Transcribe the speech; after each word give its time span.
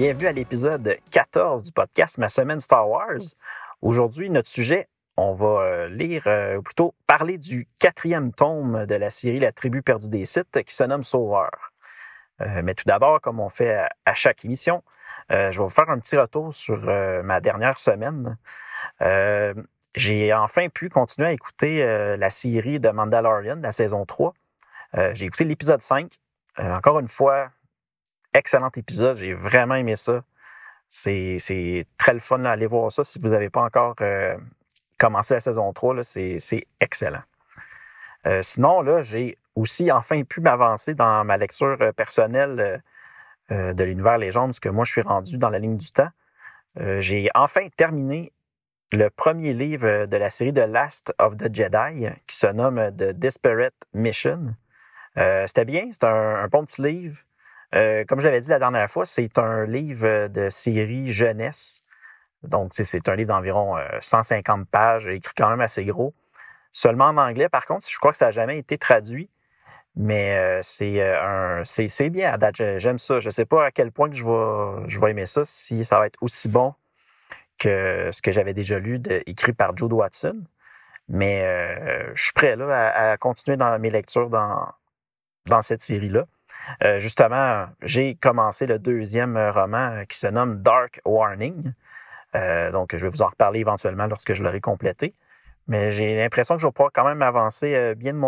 Bienvenue 0.00 0.28
à 0.28 0.32
l'épisode 0.32 0.96
14 1.10 1.62
du 1.62 1.72
podcast 1.72 2.16
Ma 2.16 2.30
semaine 2.30 2.58
Star 2.58 2.88
Wars. 2.88 3.20
Aujourd'hui, 3.82 4.30
notre 4.30 4.48
sujet, 4.48 4.88
on 5.18 5.34
va 5.34 5.60
euh, 5.60 5.88
lire, 5.90 6.22
euh, 6.24 6.56
ou 6.56 6.62
plutôt 6.62 6.94
parler 7.06 7.36
du 7.36 7.68
quatrième 7.78 8.32
tome 8.32 8.86
de 8.86 8.94
la 8.94 9.10
série 9.10 9.40
La 9.40 9.52
tribu 9.52 9.82
perdue 9.82 10.08
des 10.08 10.24
sites 10.24 10.62
qui 10.64 10.74
se 10.74 10.84
nomme 10.84 11.04
Sauveur. 11.04 11.50
Euh, 12.40 12.62
mais 12.64 12.72
tout 12.72 12.84
d'abord, 12.86 13.20
comme 13.20 13.40
on 13.40 13.50
fait 13.50 13.76
à, 14.06 14.14
chaque 14.14 14.42
émission, 14.42 14.82
je 15.28 15.36
vais 15.36 15.58
vous 15.58 15.68
faire 15.68 15.90
un 15.90 15.98
petit 15.98 16.16
retour 16.16 16.54
sur 16.54 16.78
ma 17.22 17.42
dernière 17.42 17.78
semaine. 17.78 18.38
J'ai 19.94 20.32
enfin 20.32 20.70
pu 20.70 20.88
continuer 20.88 21.28
à 21.28 21.32
écouter 21.32 22.16
la 22.16 22.30
série 22.30 22.80
de 22.80 22.88
Mandalorian, 22.88 23.56
la 23.56 23.70
saison 23.70 24.06
3. 24.06 24.32
J'ai 25.12 25.26
écouté 25.26 25.44
l'épisode 25.44 25.82
5. 25.82 26.10
encore 26.56 27.00
une 27.00 27.08
fois, 27.08 27.50
excellent 28.34 28.70
épisode. 28.76 29.16
J'ai 29.16 29.34
vraiment 29.34 29.74
aimé 29.74 29.96
ça. 29.96 30.22
C'est 30.88 31.86
très 31.96 32.14
le 32.14 32.20
fun 32.20 32.40
d'aller 32.40 32.66
voir 32.66 32.90
ça. 32.90 33.04
Si 33.04 33.18
vous 33.18 33.28
n'avez 33.28 33.48
pas 33.48 33.62
encore 33.62 33.94
euh, 34.00 34.36
commencé 34.98 35.34
la 35.34 35.40
saison 35.40 35.72
3, 35.72 36.02
c'est 36.02 36.66
excellent. 36.80 37.22
Euh, 38.26 38.42
sinon, 38.42 39.02
j'ai 39.02 39.38
aussi 39.54 39.90
enfin 39.90 40.24
pu 40.24 40.40
m'avancer 40.40 40.94
dans 40.94 41.24
ma 41.24 41.36
lecture 41.36 41.78
euh, 41.80 41.92
personnelle 41.92 42.82
de 43.50 43.82
l'univers 43.82 44.16
légende, 44.16 44.50
parce 44.50 44.60
que 44.60 44.68
moi, 44.68 44.84
je 44.84 44.92
suis 44.92 45.00
rendu 45.00 45.36
dans 45.36 45.50
la 45.50 45.58
ligne 45.58 45.76
du 45.76 45.90
temps. 45.90 46.10
j'ai 46.98 47.28
enfin 47.34 47.66
terminé 47.76 48.32
le 48.92 49.10
premier 49.10 49.52
livre 49.52 50.06
de 50.06 50.16
la 50.16 50.28
série 50.28 50.52
de 50.52 50.60
Last 50.60 51.12
of 51.18 51.36
the 51.36 51.52
Jedi, 51.52 52.06
qui 52.28 52.36
se 52.36 52.46
nomme 52.46 52.92
The 52.96 53.10
Desperate 53.10 53.74
Mission. 53.92 54.54
C'était 55.16 55.64
bien, 55.64 55.88
c'est 55.90 56.04
un, 56.04 56.46
bon 56.46 56.64
petit 56.64 56.80
livre. 56.80 57.16
Euh, 57.74 58.04
comme 58.04 58.20
je 58.20 58.26
l'avais 58.26 58.40
dit 58.40 58.50
la 58.50 58.58
dernière 58.58 58.90
fois, 58.90 59.04
c'est 59.04 59.38
un 59.38 59.64
livre 59.64 60.28
de 60.28 60.48
série 60.48 61.12
jeunesse. 61.12 61.84
Donc, 62.42 62.70
c'est 62.72 63.08
un 63.08 63.16
livre 63.16 63.28
d'environ 63.28 63.76
150 64.00 64.60
euh, 64.60 64.64
pages, 64.70 65.06
écrit 65.06 65.34
quand 65.36 65.50
même 65.50 65.60
assez 65.60 65.84
gros. 65.84 66.14
Seulement 66.72 67.06
en 67.06 67.16
anglais, 67.18 67.48
par 67.48 67.66
contre, 67.66 67.86
je 67.90 67.98
crois 67.98 68.12
que 68.12 68.16
ça 68.16 68.26
n'a 68.26 68.30
jamais 68.30 68.58
été 68.58 68.78
traduit. 68.78 69.28
Mais 69.96 70.36
euh, 70.36 70.60
c'est 71.64 72.10
bien 72.10 72.32
à 72.32 72.38
date. 72.38 72.78
J'aime 72.78 72.98
ça. 72.98 73.20
Je 73.20 73.26
ne 73.26 73.30
sais 73.30 73.44
pas 73.44 73.66
à 73.66 73.70
quel 73.70 73.92
point 73.92 74.08
je 74.12 74.24
vais, 74.24 74.88
je 74.88 75.00
vais 75.00 75.10
aimer 75.10 75.26
ça, 75.26 75.42
si 75.44 75.84
ça 75.84 75.98
va 75.98 76.06
être 76.06 76.18
aussi 76.22 76.48
bon 76.48 76.74
que 77.58 78.08
ce 78.12 78.22
que 78.22 78.32
j'avais 78.32 78.54
déjà 78.54 78.78
lu 78.78 79.02
écrit 79.26 79.52
par 79.52 79.76
Jude 79.76 79.92
Watson. 79.92 80.44
Mais 81.08 81.44
je 82.14 82.22
suis 82.22 82.32
prêt 82.32 82.56
là, 82.56 83.10
à, 83.10 83.16
continuer 83.16 83.56
dans 83.56 83.78
mes 83.78 83.90
lectures 83.90 84.30
dans, 84.30 84.68
dans 85.46 85.60
cette 85.60 85.82
série-là. 85.82 86.26
Euh, 86.82 86.98
justement, 86.98 87.66
j'ai 87.82 88.14
commencé 88.16 88.66
le 88.66 88.78
deuxième 88.78 89.36
roman 89.36 89.92
euh, 89.92 90.04
qui 90.04 90.18
se 90.18 90.26
nomme 90.26 90.62
Dark 90.62 91.00
Warning. 91.04 91.72
Euh, 92.34 92.70
donc, 92.70 92.94
je 92.96 93.04
vais 93.04 93.08
vous 93.08 93.22
en 93.22 93.26
reparler 93.26 93.60
éventuellement 93.60 94.06
lorsque 94.06 94.34
je 94.34 94.42
l'aurai 94.42 94.60
complété. 94.60 95.14
Mais 95.68 95.92
j'ai 95.92 96.16
l'impression 96.16 96.56
que 96.56 96.62
je 96.62 96.66
vais 96.66 96.72
pouvoir 96.72 96.90
quand 96.92 97.04
même 97.04 97.22
avancer 97.22 97.94
bien 97.94 98.12
de 98.12 98.18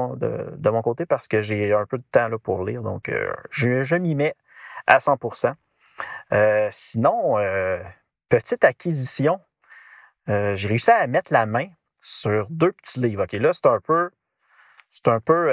mon, 0.70 0.82
côté 0.82 1.06
parce 1.06 1.26
que 1.26 1.40
j'ai 1.40 1.72
un 1.72 1.86
peu 1.86 1.98
de 1.98 2.04
temps 2.12 2.28
là, 2.28 2.38
pour 2.38 2.64
lire. 2.64 2.82
Donc, 2.82 3.10
je, 3.50 3.96
m'y 3.96 4.14
mets 4.14 4.36
à 4.86 4.98
100% 4.98 5.54
Sinon, 6.70 7.38
petite 8.28 8.62
acquisition, 8.64 9.40
j'ai 10.28 10.68
réussi 10.68 10.92
à 10.92 11.04
mettre 11.08 11.32
la 11.32 11.46
main 11.46 11.66
sur 12.00 12.46
deux 12.48 12.70
petits 12.72 13.00
livres. 13.00 13.24
OK, 13.24 13.32
là, 13.32 13.52
c'est 13.52 13.66
un 13.66 13.80
peu, 13.80 14.10
c'est 14.90 15.08
un 15.08 15.18
peu 15.18 15.50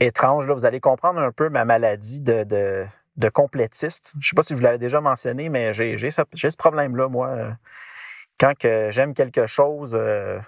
étrange. 0.00 0.46
Là, 0.46 0.54
vous 0.54 0.64
allez 0.64 0.80
comprendre 0.80 1.20
un 1.20 1.32
peu 1.32 1.48
ma 1.48 1.64
maladie 1.64 2.20
de, 2.20 2.44
de, 2.44 3.28
complétiste. 3.28 4.12
Je 4.14 4.18
ne 4.18 4.22
sais 4.22 4.34
pas 4.34 4.42
si 4.42 4.54
je 4.54 4.58
vous 4.58 4.64
l'avais 4.64 4.78
déjà 4.78 5.00
mentionné, 5.00 5.48
mais 5.48 5.72
j'ai 5.72 6.10
ce, 6.10 6.56
problème-là, 6.56 7.08
moi. 7.08 7.56
Quand 8.38 8.54
j'aime 8.60 9.14
quelque 9.14 9.46
chose, 9.46 9.96
euh, 9.98 10.38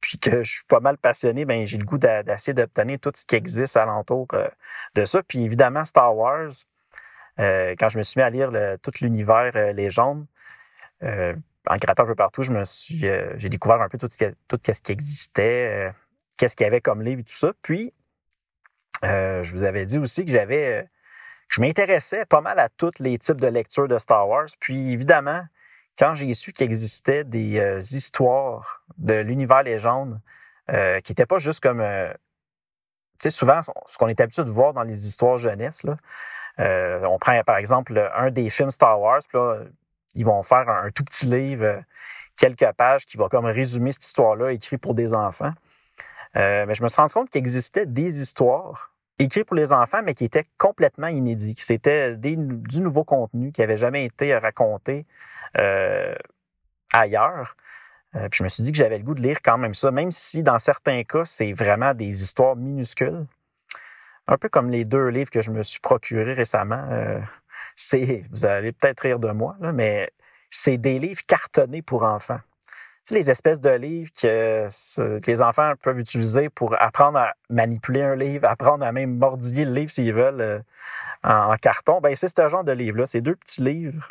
puis 0.00 0.18
que 0.18 0.42
je 0.42 0.50
suis 0.50 0.64
pas 0.64 0.80
mal 0.80 0.96
passionné, 0.96 1.44
ben 1.44 1.66
j'ai 1.66 1.78
le 1.78 1.84
goût 1.84 1.98
d'essayer 1.98 2.54
d'obtenir 2.54 2.98
tout 2.98 3.12
ce 3.14 3.24
qui 3.24 3.36
existe 3.36 3.76
alentour 3.76 4.26
euh, 4.32 4.48
de 4.94 5.04
ça. 5.04 5.22
Puis 5.22 5.44
évidemment, 5.44 5.84
Star 5.84 6.16
Wars, 6.16 6.50
euh, 7.38 7.74
quand 7.78 7.90
je 7.90 7.98
me 7.98 8.02
suis 8.02 8.18
mis 8.18 8.24
à 8.24 8.30
lire 8.30 8.50
tout 8.82 8.92
l'univers 9.00 9.52
légende, 9.74 10.26
en 11.02 11.76
grattant 11.76 12.04
un 12.04 12.06
peu 12.06 12.14
partout, 12.14 12.42
je 12.42 12.52
me 12.52 12.64
suis, 12.64 13.04
j'ai 13.36 13.48
découvert 13.48 13.82
un 13.82 13.88
peu 13.88 13.98
tout 13.98 14.08
ce 14.10 14.32
tout 14.48 14.58
ce 14.64 14.80
qui 14.80 14.92
existait, 14.92 15.92
qu'est-ce 16.36 16.56
qu'il 16.56 16.64
y 16.64 16.68
avait 16.68 16.80
comme 16.80 17.02
livre 17.02 17.20
et 17.20 17.24
tout 17.24 17.34
ça. 17.34 17.52
Puis, 17.60 17.92
euh, 19.04 19.42
je 19.42 19.52
vous 19.52 19.62
avais 19.64 19.84
dit 19.84 19.98
aussi 19.98 20.24
que 20.24 20.30
j'avais, 20.30 20.88
je 21.48 21.60
m'intéressais 21.60 22.24
pas 22.24 22.40
mal 22.40 22.58
à 22.58 22.68
tous 22.68 22.98
les 23.00 23.18
types 23.18 23.40
de 23.40 23.48
lectures 23.48 23.88
de 23.88 23.98
Star 23.98 24.28
Wars. 24.28 24.48
Puis 24.60 24.92
évidemment, 24.92 25.42
quand 25.98 26.14
j'ai 26.14 26.32
su 26.34 26.52
qu'il 26.52 26.66
existait 26.66 27.24
des 27.24 27.58
euh, 27.58 27.78
histoires 27.78 28.84
de 28.98 29.14
l'univers 29.14 29.62
légende 29.62 30.20
euh, 30.70 31.00
qui 31.00 31.12
n'étaient 31.12 31.26
pas 31.26 31.38
juste 31.38 31.60
comme, 31.60 31.82
tu 31.82 33.24
sais, 33.24 33.30
souvent 33.30 33.60
ce 33.88 33.98
qu'on 33.98 34.08
est 34.08 34.20
habitué 34.20 34.44
de 34.44 34.50
voir 34.50 34.72
dans 34.72 34.84
les 34.84 35.06
histoires 35.06 35.38
jeunesse, 35.38 35.82
là, 35.84 35.96
on 37.08 37.18
prend 37.18 37.42
par 37.44 37.56
exemple 37.56 38.10
un 38.14 38.30
des 38.30 38.48
films 38.50 38.70
Star 38.70 39.00
Wars, 39.00 39.22
puis 39.28 39.38
là, 39.38 39.64
ils 40.14 40.24
vont 40.24 40.42
faire 40.42 40.68
un, 40.68 40.90
tout 40.90 41.02
petit 41.02 41.26
livre, 41.26 41.82
quelques 42.36 42.70
pages, 42.72 43.06
qui 43.06 43.16
va 43.16 43.28
comme 43.28 43.46
résumer 43.46 43.90
cette 43.92 44.04
histoire-là, 44.04 44.52
écrit 44.52 44.76
pour 44.76 44.94
des 44.94 45.14
enfants. 45.14 45.52
mais 46.34 46.74
je 46.74 46.82
me 46.82 46.88
suis 46.88 47.00
rendu 47.00 47.14
compte 47.14 47.30
qu'il 47.30 47.40
existait 47.40 47.86
des 47.86 48.20
histoires 48.20 48.91
écrit 49.18 49.44
pour 49.44 49.56
les 49.56 49.72
enfants, 49.72 50.02
mais 50.02 50.14
qui 50.14 50.24
était 50.24 50.46
complètement 50.58 51.08
inédit. 51.08 51.54
C'était 51.58 52.16
du 52.16 52.82
nouveau 52.82 53.04
contenu 53.04 53.52
qui 53.52 53.60
n'avait 53.60 53.76
jamais 53.76 54.04
été 54.04 54.36
raconté 54.36 55.06
euh, 55.58 56.14
ailleurs. 56.92 57.56
Euh, 58.14 58.28
puis 58.28 58.38
je 58.38 58.42
me 58.44 58.48
suis 58.48 58.62
dit 58.62 58.72
que 58.72 58.78
j'avais 58.78 58.98
le 58.98 59.04
goût 59.04 59.14
de 59.14 59.22
lire 59.22 59.38
quand 59.42 59.58
même 59.58 59.74
ça, 59.74 59.90
même 59.90 60.10
si 60.10 60.42
dans 60.42 60.58
certains 60.58 61.02
cas, 61.04 61.24
c'est 61.24 61.52
vraiment 61.52 61.94
des 61.94 62.22
histoires 62.22 62.56
minuscules. 62.56 63.26
Un 64.28 64.38
peu 64.38 64.48
comme 64.48 64.70
les 64.70 64.84
deux 64.84 65.08
livres 65.08 65.30
que 65.30 65.42
je 65.42 65.50
me 65.50 65.62
suis 65.62 65.80
procurés 65.80 66.34
récemment. 66.34 66.84
Euh, 66.90 67.20
c'est, 67.76 68.24
vous 68.30 68.44
allez 68.44 68.72
peut-être 68.72 69.00
rire 69.00 69.18
de 69.18 69.30
moi, 69.30 69.56
mais 69.60 70.10
c'est 70.50 70.78
des 70.78 70.98
livres 70.98 71.22
cartonnés 71.26 71.82
pour 71.82 72.04
enfants 72.04 72.40
sais, 73.04 73.14
les 73.14 73.30
espèces 73.30 73.60
de 73.60 73.70
livres 73.70 74.10
que, 74.20 74.68
les 75.26 75.42
enfants 75.42 75.72
peuvent 75.82 75.98
utiliser 75.98 76.48
pour 76.48 76.80
apprendre 76.80 77.18
à 77.18 77.34
manipuler 77.50 78.02
un 78.02 78.16
livre, 78.16 78.46
apprendre 78.46 78.84
à 78.84 78.92
même 78.92 79.16
mordiller 79.16 79.64
le 79.64 79.72
livre 79.72 79.90
s'ils 79.90 80.12
veulent 80.12 80.40
euh, 80.40 80.58
en, 81.24 81.56
carton, 81.56 82.00
ben 82.00 82.14
c'est 82.16 82.28
ce 82.28 82.48
genre 82.48 82.64
de 82.64 82.72
livre-là. 82.72 83.06
C'est 83.06 83.20
deux 83.20 83.36
petits 83.36 83.62
livres. 83.62 84.08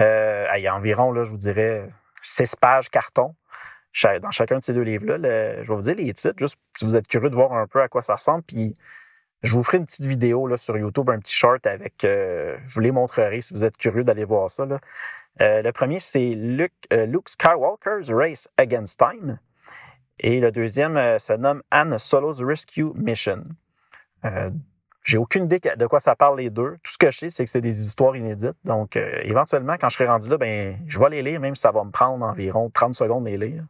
Euh, 0.00 0.46
il 0.56 0.62
y 0.62 0.66
a 0.66 0.74
environ, 0.74 1.12
là, 1.12 1.24
je 1.24 1.30
vous 1.30 1.36
dirais, 1.36 1.88
six 2.22 2.56
pages 2.56 2.90
carton 2.90 3.34
dans 4.20 4.30
chacun 4.30 4.58
de 4.58 4.64
ces 4.64 4.72
deux 4.72 4.82
livres-là. 4.82 5.62
je 5.62 5.68
vais 5.68 5.74
vous 5.74 5.82
dire 5.82 5.96
les 5.96 6.12
titres, 6.14 6.38
juste 6.38 6.58
si 6.76 6.84
vous 6.84 6.96
êtes 6.96 7.06
curieux 7.06 7.30
de 7.30 7.34
voir 7.34 7.52
un 7.52 7.66
peu 7.66 7.82
à 7.82 7.88
quoi 7.88 8.02
ça 8.02 8.14
ressemble. 8.14 8.42
Puis 8.42 8.76
je 9.42 9.52
vous 9.54 9.62
ferai 9.62 9.78
une 9.78 9.86
petite 9.86 10.06
vidéo 10.06 10.46
là, 10.46 10.56
sur 10.56 10.76
YouTube, 10.76 11.10
un 11.10 11.18
petit 11.18 11.34
short 11.34 11.66
avec. 11.66 12.04
Euh, 12.04 12.56
je 12.66 12.74
vous 12.74 12.80
les 12.80 12.90
montrerai 12.90 13.40
si 13.40 13.54
vous 13.54 13.64
êtes 13.64 13.76
curieux 13.76 14.04
d'aller 14.04 14.24
voir 14.24 14.50
ça. 14.50 14.66
Là. 14.66 14.78
Euh, 15.40 15.62
le 15.62 15.72
premier, 15.72 15.98
c'est 15.98 16.30
Luke, 16.30 16.72
euh, 16.92 17.06
Luke, 17.06 17.28
Skywalker's 17.28 18.10
Race 18.10 18.48
Against 18.56 18.98
Time. 18.98 19.38
Et 20.20 20.40
le 20.40 20.50
deuxième 20.50 20.96
euh, 20.96 21.18
se 21.18 21.32
nomme 21.32 21.62
Anne 21.70 21.96
Solo's 21.98 22.42
Rescue 22.42 22.92
Mission. 22.94 23.44
J'ai 25.04 25.16
aucune 25.16 25.44
idée 25.44 25.60
de 25.60 25.86
quoi 25.86 26.00
ça 26.00 26.14
parle 26.16 26.38
les 26.38 26.50
deux. 26.50 26.76
Tout 26.82 26.92
ce 26.92 26.98
que 26.98 27.10
je 27.10 27.18
sais, 27.18 27.28
c'est 27.30 27.44
que 27.44 27.48
c'est 27.48 27.62
des 27.62 27.86
histoires 27.86 28.14
inédites. 28.14 28.56
Donc, 28.64 28.96
éventuellement, 28.96 29.76
quand 29.80 29.88
je 29.88 29.94
serai 29.94 30.06
rendu 30.06 30.28
là, 30.28 30.36
ben, 30.36 30.78
je 30.86 30.98
vais 30.98 31.08
les 31.08 31.22
lire, 31.22 31.40
même 31.40 31.54
si 31.54 31.62
ça 31.62 31.70
va 31.70 31.82
me 31.82 31.90
prendre 31.90 32.26
environ 32.26 32.68
30 32.68 32.94
secondes 32.94 33.24
de 33.24 33.30
les 33.30 33.38
lire. 33.38 33.64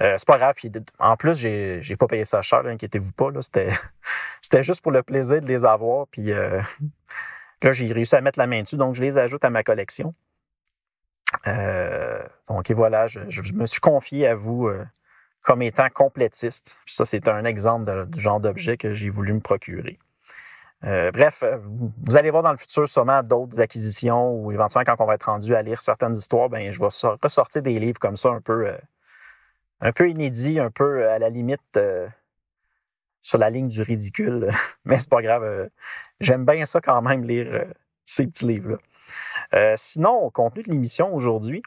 c'est 0.00 0.26
pas 0.26 0.38
grave. 0.38 0.56
en 0.98 1.16
plus, 1.16 1.38
j'ai, 1.38 1.78
j'ai 1.82 1.94
pas 1.94 2.08
payé 2.08 2.24
ça 2.24 2.42
cher, 2.42 2.66
inquiétez-vous 2.66 3.12
pas. 3.12 3.30
C'était, 3.42 3.68
c'était 4.40 4.64
juste 4.64 4.82
pour 4.82 4.90
le 4.90 5.04
plaisir 5.04 5.40
de 5.40 5.46
les 5.46 5.64
avoir. 5.64 6.08
Puis 6.08 6.32
là, 6.32 6.64
j'ai 7.70 7.92
réussi 7.92 8.16
à 8.16 8.20
mettre 8.20 8.40
la 8.40 8.48
main 8.48 8.62
dessus, 8.62 8.76
donc 8.76 8.96
je 8.96 9.02
les 9.02 9.18
ajoute 9.18 9.44
à 9.44 9.50
ma 9.50 9.62
collection. 9.62 10.14
Euh, 11.46 12.22
donc, 12.48 12.70
et 12.70 12.74
voilà, 12.74 13.06
je, 13.06 13.20
me 13.52 13.66
suis 13.66 13.80
confié 13.80 14.26
à 14.26 14.34
vous 14.34 14.68
euh, 14.68 14.84
comme 15.42 15.62
étant 15.62 15.88
complétiste. 15.90 16.78
ça, 16.86 17.04
c'est 17.04 17.28
un 17.28 17.44
exemple 17.44 18.06
du 18.08 18.20
genre 18.20 18.40
d'objet 18.40 18.76
que 18.76 18.94
j'ai 18.94 19.10
voulu 19.10 19.32
me 19.32 19.40
procurer. 19.40 19.98
bref, 20.82 21.42
vous 21.62 22.16
allez 22.16 22.30
voir 22.30 22.42
dans 22.42 22.52
le 22.52 22.56
futur 22.56 22.88
sûrement 22.88 23.22
d'autres 23.22 23.60
acquisitions 23.60 24.32
ou 24.34 24.52
éventuellement 24.52 24.84
quand 24.84 25.02
on 25.02 25.06
va 25.06 25.14
être 25.14 25.24
rendu 25.24 25.54
à 25.54 25.62
lire 25.62 25.82
certaines 25.82 26.14
histoires, 26.14 26.48
ben 26.48 26.70
je 26.72 26.78
vais 26.78 26.88
ressortir 27.22 27.62
des 27.62 27.78
livres 27.78 27.98
comme 27.98 28.16
ça 28.16 28.30
un 28.30 28.40
peu, 28.40 28.72
un 29.80 29.92
peu 29.92 30.08
inédits, 30.08 30.60
un 30.60 30.70
peu 30.70 31.08
à 31.08 31.18
la 31.18 31.28
limite 31.28 31.78
sur 33.22 33.38
la 33.38 33.50
ligne 33.50 33.68
du 33.68 33.82
ridicule. 33.82 34.48
Mais 34.84 35.00
c'est 35.00 35.10
pas 35.10 35.22
grave. 35.22 35.68
J'aime 36.20 36.44
bien 36.44 36.66
ça 36.66 36.80
quand 36.80 37.02
même 37.02 37.24
lire 37.24 37.66
ces 38.04 38.26
petits 38.26 38.46
livres-là. 38.46 38.78
Sinon, 39.76 40.14
au 40.16 40.30
contenu 40.30 40.62
de 40.62 40.70
l'émission 40.70 41.14
aujourd'hui, 41.14 41.62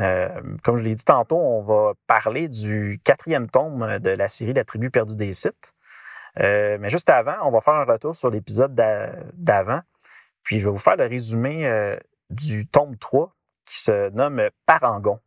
euh, 0.00 0.28
comme 0.62 0.76
je 0.76 0.82
l'ai 0.82 0.94
dit 0.94 1.04
tantôt, 1.04 1.38
on 1.38 1.62
va 1.62 1.94
parler 2.06 2.48
du 2.48 3.00
quatrième 3.04 3.48
tome 3.48 3.98
de 3.98 4.10
la 4.10 4.28
série 4.28 4.52
La 4.52 4.64
tribu 4.64 4.90
perdue 4.90 5.16
des 5.16 5.32
sites. 5.32 5.72
Euh, 6.40 6.76
mais 6.80 6.88
juste 6.90 7.08
avant, 7.08 7.36
on 7.44 7.50
va 7.50 7.60
faire 7.60 7.74
un 7.74 7.84
retour 7.84 8.14
sur 8.14 8.30
l'épisode 8.30 8.74
d'avant. 9.34 9.80
Puis 10.42 10.58
je 10.58 10.66
vais 10.66 10.70
vous 10.70 10.78
faire 10.78 10.96
le 10.96 11.06
résumé 11.06 11.66
euh, 11.66 11.96
du 12.30 12.66
tome 12.66 12.96
3 12.96 13.32
qui 13.64 13.78
se 13.78 14.10
nomme 14.10 14.48
Parangon. 14.66 15.18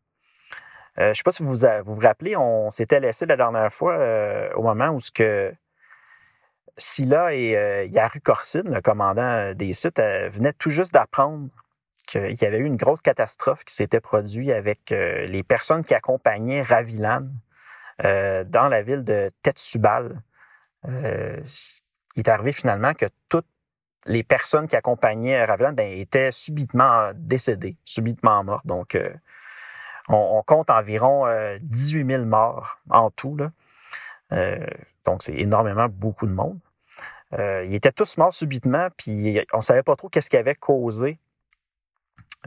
je 0.98 1.08
ne 1.08 1.14
sais 1.14 1.24
pas 1.24 1.32
si 1.32 1.44
vous 1.44 1.56
vous, 1.56 2.00
rappelez, 2.00 2.38
on 2.38 2.70
s'était 2.72 3.00
laissé 3.00 3.26
la 3.26 3.36
dernière 3.36 3.74
fois 3.74 3.98
au 4.56 4.62
moment 4.62 4.90
où 4.90 5.00
ce 5.00 5.12
que 5.12 5.54
Scylla 6.78 7.34
et 7.34 7.90
Yaru 7.92 8.22
Korsin, 8.22 8.64
le 8.64 8.82
commandant 8.82 9.54
des 9.54 9.74
sites, 9.74 10.00
venaient 10.00 10.54
tout 10.54 10.70
juste 10.70 10.94
d'apprendre 10.94 11.50
qu'il 12.10 12.42
y 12.42 12.46
avait 12.46 12.58
eu 12.58 12.66
une 12.66 12.76
grosse 12.76 13.02
catastrophe 13.02 13.64
qui 13.64 13.74
s'était 13.74 14.00
produite 14.00 14.50
avec 14.50 14.92
euh, 14.92 15.28
les 15.28 15.44
personnes 15.44 15.84
qui 15.84 15.94
accompagnaient 15.94 16.64
Ravilan 16.64 17.28
euh, 18.04 18.44
dans 18.46 18.68
la 18.68 18.82
ville 18.82 19.04
de 19.04 19.28
Tetsubal. 19.44 20.20
Euh, 20.88 21.40
il 22.16 22.22
est 22.22 22.30
arrivé 22.30 22.52
finalement 22.52 22.96
que 22.96 23.06
toutes 23.30 23.46
les 24.08 24.24
personnes 24.24 24.68
qui 24.68 24.76
accompagnaient 24.76 25.46
Ravilan 25.46 25.74
ben, 25.74 25.88
étaient 26.00 26.32
subitement 26.32 27.12
décédées, 27.14 27.76
subitement 27.86 28.44
mortes. 28.44 28.66
Donc, 28.66 28.98
on, 30.08 30.42
compte 30.42 30.72
environ 30.72 31.28
18 31.62 32.08
000 32.08 32.26
morts 32.26 32.80
en 32.90 33.12
tout. 33.12 33.38
donc, 35.06 35.22
c'est 35.22 35.36
énormément 35.36 35.88
beaucoup 35.90 36.26
de 36.26 36.32
monde. 36.32 36.60
ils 37.34 37.76
étaient 37.76 37.92
tous 37.92 38.18
morts 38.18 38.34
subitement, 38.34 38.88
puis 38.98 39.46
on 39.54 39.58
ne 39.58 39.62
savait 39.64 39.84
pas 39.84 39.96
trop 39.96 40.10
qu'est-ce 40.10 40.30
qui 40.30 40.38
avait 40.38 40.56
causé 40.56 41.20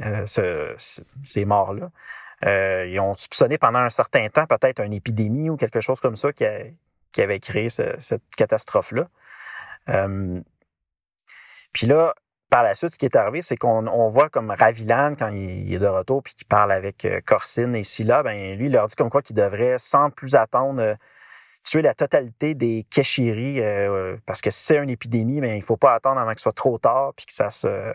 euh, 0.00 0.74
ces 1.24 1.44
morts-là. 1.44 1.90
Euh, 2.46 2.86
ils 2.86 2.98
ont 2.98 3.14
soupçonné 3.14 3.58
pendant 3.58 3.80
un 3.80 3.90
certain 3.90 4.28
temps 4.30 4.46
peut-être 4.46 4.80
une 4.80 4.94
épidémie 4.94 5.50
ou 5.50 5.56
quelque 5.56 5.80
chose 5.80 6.00
comme 6.00 6.16
ça 6.16 6.32
qui, 6.32 6.44
avait 7.20 7.40
créé 7.40 7.68
cette 7.68 8.22
catastrophe-là. 8.36 9.08
Euh, 9.90 10.40
puis 11.72 11.86
là, 11.86 12.14
par 12.48 12.62
la 12.62 12.74
suite, 12.74 12.92
ce 12.92 12.98
qui 12.98 13.04
est 13.04 13.16
arrivé, 13.16 13.42
c'est 13.42 13.56
qu'on 13.56 14.08
voit 14.08 14.28
comme 14.28 14.50
Ravilan, 14.50 15.14
quand 15.16 15.28
il, 15.28 15.72
est 15.72 15.78
de 15.78 15.86
retour, 15.86 16.22
puis 16.22 16.34
qu'il 16.34 16.46
parle 16.46 16.72
avec 16.72 17.06
Corsine 17.26 17.74
et 17.76 17.82
Scylla, 17.82 18.22
ben 18.22 18.56
lui, 18.56 18.66
il 18.66 18.72
leur 18.72 18.86
dit 18.86 18.96
comme 18.96 19.10
quoi 19.10 19.22
qu'il 19.22 19.36
devrait, 19.36 19.76
sans 19.78 20.10
plus 20.10 20.34
attendre, 20.34 20.96
tuer 21.64 21.82
la 21.82 21.94
totalité 21.94 22.54
des 22.54 22.86
Keshiri, 22.90 23.60
parce 24.26 24.40
que 24.40 24.50
si 24.50 24.64
c'est 24.64 24.76
une 24.76 24.90
épidémie, 24.90 25.40
ben, 25.40 25.52
il 25.52 25.58
ne 25.58 25.64
faut 25.64 25.76
pas 25.78 25.94
attendre 25.94 26.20
avant 26.20 26.32
que 26.32 26.40
ce 26.40 26.44
soit 26.44 26.52
trop 26.52 26.78
tard, 26.78 27.12
puis 27.16 27.26
que 27.26 27.32
ça 27.32 27.50
se 27.50 27.94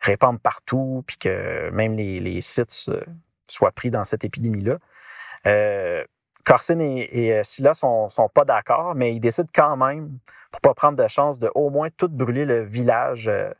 répandre 0.00 0.38
partout, 0.38 1.04
puis 1.06 1.18
que 1.18 1.70
même 1.70 1.96
les, 1.96 2.40
sites 2.40 2.90
soient 3.48 3.72
pris 3.72 3.90
dans 3.90 4.04
cette 4.04 4.24
épidémie-là. 4.24 4.78
Euh, 5.46 6.04
Corsin 6.44 6.78
et, 6.78 7.32
euh, 7.32 7.42
Scylla 7.42 7.74
sont, 7.74 8.08
sont 8.08 8.28
pas 8.28 8.44
d'accord, 8.44 8.94
mais 8.94 9.14
ils 9.14 9.20
décident 9.20 9.48
quand 9.52 9.76
même, 9.76 10.18
pour 10.52 10.60
pas 10.60 10.74
prendre 10.74 10.96
de 10.96 11.08
chance, 11.08 11.38
de 11.38 11.50
au 11.54 11.70
moins 11.70 11.88
tout 11.90 12.08
brûler 12.08 12.44
le 12.44 12.62
village, 12.62 13.28
euh, 13.28 13.50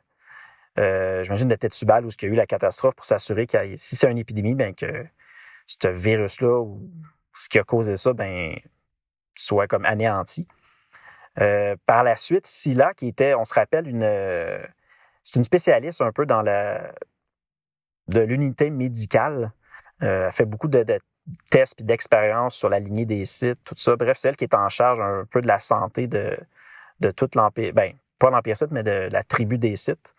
euh 0.79 1.23
j'imagine 1.23 1.49
de 1.49 1.55
Tetsubal, 1.55 2.05
où 2.05 2.09
il 2.09 2.25
y 2.25 2.25
a 2.25 2.29
eu 2.29 2.35
la 2.35 2.45
catastrophe, 2.45 2.95
pour 2.95 3.05
s'assurer 3.05 3.45
que 3.45 3.57
si 3.75 3.95
c'est 3.95 4.09
une 4.09 4.17
épidémie, 4.17 4.55
ben 4.55 4.73
que 4.73 5.05
ce 5.65 5.87
virus-là 5.89 6.61
ou 6.61 6.89
ce 7.33 7.49
qui 7.49 7.59
a 7.59 7.63
causé 7.63 7.97
ça, 7.97 8.13
ben 8.13 8.55
soit 9.35 9.67
comme 9.67 9.85
anéanti. 9.85 10.47
Euh, 11.39 11.75
par 11.85 12.03
la 12.03 12.15
suite, 12.15 12.47
Scylla, 12.47 12.93
qui 12.93 13.07
était, 13.07 13.35
on 13.35 13.45
se 13.45 13.53
rappelle, 13.53 13.87
une, 13.87 14.03
c'est 15.27 15.39
une 15.39 15.43
spécialiste 15.43 15.99
un 16.01 16.13
peu 16.13 16.25
dans 16.25 16.41
la 16.41 16.93
de 18.07 18.21
l'unité 18.21 18.69
médicale. 18.69 19.51
Euh, 20.01 20.27
elle 20.27 20.31
fait 20.31 20.45
beaucoup 20.45 20.69
de, 20.69 20.85
tests 21.51 21.81
et 21.81 21.83
d'expériences 21.83 22.55
sur 22.55 22.69
la 22.69 22.79
lignée 22.79 23.05
des 23.05 23.25
sites, 23.25 23.61
tout 23.65 23.75
ça. 23.75 23.97
Bref, 23.97 24.17
c'est 24.17 24.29
elle 24.29 24.37
qui 24.37 24.45
est 24.45 24.53
en 24.53 24.69
charge 24.69 25.01
un 25.01 25.25
peu 25.29 25.41
de 25.41 25.47
la 25.47 25.59
santé 25.59 26.07
de, 26.07 26.37
de 27.01 27.11
toute 27.11 27.35
l'Empire, 27.35 27.73
ben, 27.73 27.93
pas 28.17 28.29
l'Empire 28.29 28.55
site, 28.55 28.71
mais 28.71 28.83
de 28.83 29.09
la 29.11 29.21
tribu 29.23 29.57
des 29.57 29.75
sites. 29.75 30.15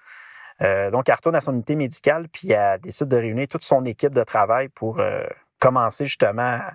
Euh, 0.60 0.90
donc, 0.90 1.08
elle 1.08 1.14
retourne 1.14 1.37
à 1.37 1.40
son 1.40 1.55
unité 1.55 1.75
médicale, 1.75 2.28
puis 2.28 2.52
elle 2.52 2.78
décide 2.82 3.08
de 3.08 3.16
réunir 3.16 3.49
toute 3.49 3.64
son 3.64 3.87
équipe 3.87 4.12
de 4.12 4.25
travail 4.25 4.69
pour 4.69 5.00
euh, 5.00 5.25
commencer 5.58 6.05
justement 6.05 6.43
à 6.43 6.72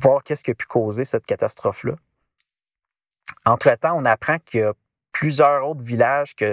voir 0.00 0.22
qu'est-ce 0.22 0.44
qui 0.44 0.52
a 0.52 0.54
pu 0.54 0.66
causer 0.66 1.04
cette 1.04 1.26
catastrophe-là. 1.26 1.94
Entre-temps, 3.44 3.96
on 3.96 4.04
apprend 4.04 4.38
qu'il 4.38 4.60
y 4.60 4.62
a 4.62 4.74
plusieurs 5.12 5.68
autres 5.68 5.82
villages 5.82 6.34
qui 6.34 6.46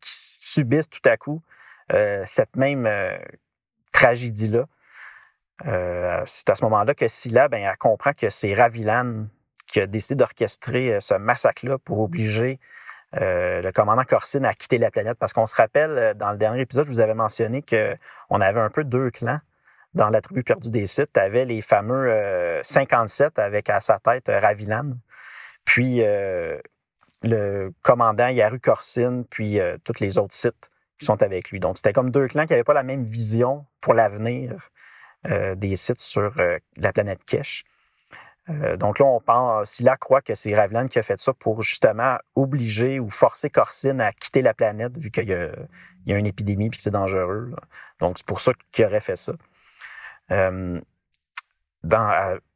subissent 0.00 0.90
tout 0.90 1.08
à 1.08 1.16
coup 1.16 1.42
euh, 1.92 2.22
cette 2.24 2.56
même 2.56 2.86
euh, 2.86 3.16
tragédie-là. 3.92 4.66
Euh, 5.66 6.22
c'est 6.24 6.48
à 6.48 6.54
ce 6.54 6.64
moment-là 6.64 6.94
que 6.94 7.08
Scylla, 7.08 7.48
ben, 7.48 7.62
elle 7.62 7.76
comprend 7.76 8.12
que 8.12 8.28
c'est 8.28 8.54
Ravilan 8.54 9.26
qui 9.66 9.80
a 9.80 9.86
décidé 9.86 10.16
d'orchestrer 10.16 10.98
ce 11.00 11.14
massacre-là 11.14 11.78
pour 11.78 12.00
obliger 12.00 12.58
le 13.12 13.70
commandant 13.70 14.02
Corsine 14.04 14.44
à 14.44 14.54
quitter 14.54 14.78
la 14.78 14.90
planète. 14.90 15.16
Parce 15.18 15.32
qu'on 15.32 15.46
se 15.46 15.54
rappelle, 15.54 16.14
dans 16.16 16.32
le 16.32 16.38
dernier 16.38 16.62
épisode, 16.62 16.86
je 16.86 16.90
vous 16.90 17.00
avais 17.00 17.14
mentionné 17.14 17.62
qu'on 17.62 18.40
avait 18.40 18.60
un 18.60 18.70
peu 18.70 18.82
deux 18.82 19.12
clans 19.12 19.38
dans 19.94 20.08
la 20.08 20.20
tribu 20.22 20.42
perdue 20.42 20.70
des 20.70 20.86
sites. 20.86 21.12
Tu 21.12 21.20
avais 21.20 21.44
les 21.44 21.60
fameux 21.60 22.60
57 22.64 23.38
avec 23.38 23.70
à 23.70 23.78
sa 23.78 24.00
tête 24.00 24.24
Ravilan. 24.26 24.94
Puis 25.64 26.02
le 27.22 27.72
commandant 27.82 28.28
Yaru 28.28 28.60
Korsin, 28.60 29.24
puis 29.28 29.60
euh, 29.60 29.76
tous 29.84 30.00
les 30.00 30.18
autres 30.18 30.34
sites 30.34 30.70
qui 30.98 31.06
sont 31.06 31.22
avec 31.22 31.50
lui. 31.50 31.60
Donc, 31.60 31.76
c'était 31.76 31.92
comme 31.92 32.10
deux 32.10 32.28
clans 32.28 32.46
qui 32.46 32.52
n'avaient 32.52 32.64
pas 32.64 32.74
la 32.74 32.82
même 32.82 33.04
vision 33.04 33.66
pour 33.80 33.94
l'avenir 33.94 34.70
euh, 35.26 35.54
des 35.54 35.76
sites 35.76 36.00
sur 36.00 36.38
euh, 36.38 36.58
la 36.76 36.92
planète 36.92 37.24
Kesh. 37.24 37.64
donc 38.78 38.98
là, 38.98 39.06
on 39.06 39.20
pense, 39.20 39.70
Scylla 39.70 39.96
croit 39.96 40.22
que 40.22 40.34
c'est 40.34 40.54
Ravelan 40.56 40.88
qui 40.88 40.98
a 40.98 41.02
fait 41.02 41.20
ça 41.20 41.32
pour 41.32 41.62
justement 41.62 42.16
obliger 42.34 42.98
ou 42.98 43.08
forcer 43.08 43.48
Corsin 43.48 44.00
à 44.00 44.12
quitter 44.12 44.42
la 44.42 44.54
planète, 44.54 44.96
vu 44.98 45.10
qu'il 45.10 45.28
y, 45.28 46.12
a 46.12 46.16
une 46.16 46.26
épidémie 46.26 46.66
et 46.66 46.70
que 46.70 46.80
c'est 46.80 46.90
dangereux. 46.90 47.54
Donc, 48.00 48.18
c'est 48.18 48.26
pour 48.26 48.40
ça 48.40 48.52
qu'il 48.72 48.84
aurait 48.86 49.00
fait 49.00 49.16
ça. 49.16 49.34
dans, 50.28 50.80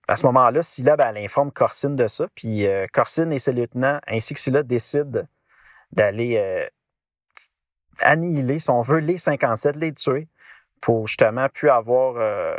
à 0.06 0.16
ce 0.16 0.26
moment-là, 0.26 0.62
Scylla, 0.62 0.96
ben, 0.96 1.14
elle 1.14 1.25
informe 1.25 1.50
Corsine 1.50 1.96
de 1.96 2.06
ça. 2.08 2.26
Puis 2.34 2.66
euh, 2.66 2.87
Corsine 2.92 3.32
et 3.32 3.38
ses 3.38 3.52
lieutenants, 3.52 4.00
ainsi 4.06 4.34
que 4.34 4.40
Scylla, 4.40 4.62
décident 4.62 5.23
d'aller 5.92 6.37
euh, 6.37 6.66
annihiler, 8.00 8.58
si 8.58 8.70
on 8.70 8.80
veut, 8.82 8.99
les 8.99 9.18
57, 9.18 9.76
les 9.76 9.94
tuer, 9.94 10.28
pour 10.80 11.06
justement 11.06 11.49
plus 11.49 11.70
avoir, 11.70 12.16
euh, 12.18 12.56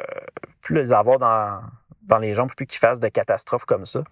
plus 0.62 0.76
les 0.76 0.92
avoir 0.92 1.20
dans, 1.20 2.20
les 2.20 2.34
jambes, 2.34 2.52
plus 2.56 2.66
qu'ils 2.66 2.80
fassent 2.80 3.00
de 3.00 3.10
catastrophes 3.10 3.66
comme 3.66 3.86
ça. 3.86 4.04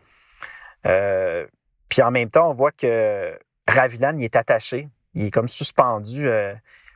puis 1.89 2.01
en 2.01 2.11
même 2.11 2.29
temps, 2.29 2.49
on 2.49 2.53
voit 2.53 2.71
que 2.71 3.37
Ravilan 3.67 4.17
il 4.17 4.25
est 4.25 4.35
attaché, 4.35 4.89
il 5.15 5.27
est 5.27 5.31
comme 5.31 5.47
suspendu, 5.47 6.29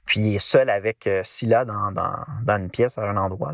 puis 0.06 0.20
il 0.20 0.36
est 0.36 0.40
seul 0.40 0.70
avec 0.70 1.10
Scylla 1.24 1.66
dans, 1.66 2.56
une 2.58 2.70
pièce 2.70 2.98
à 2.98 3.04
un 3.04 3.18
endroit. 3.18 3.54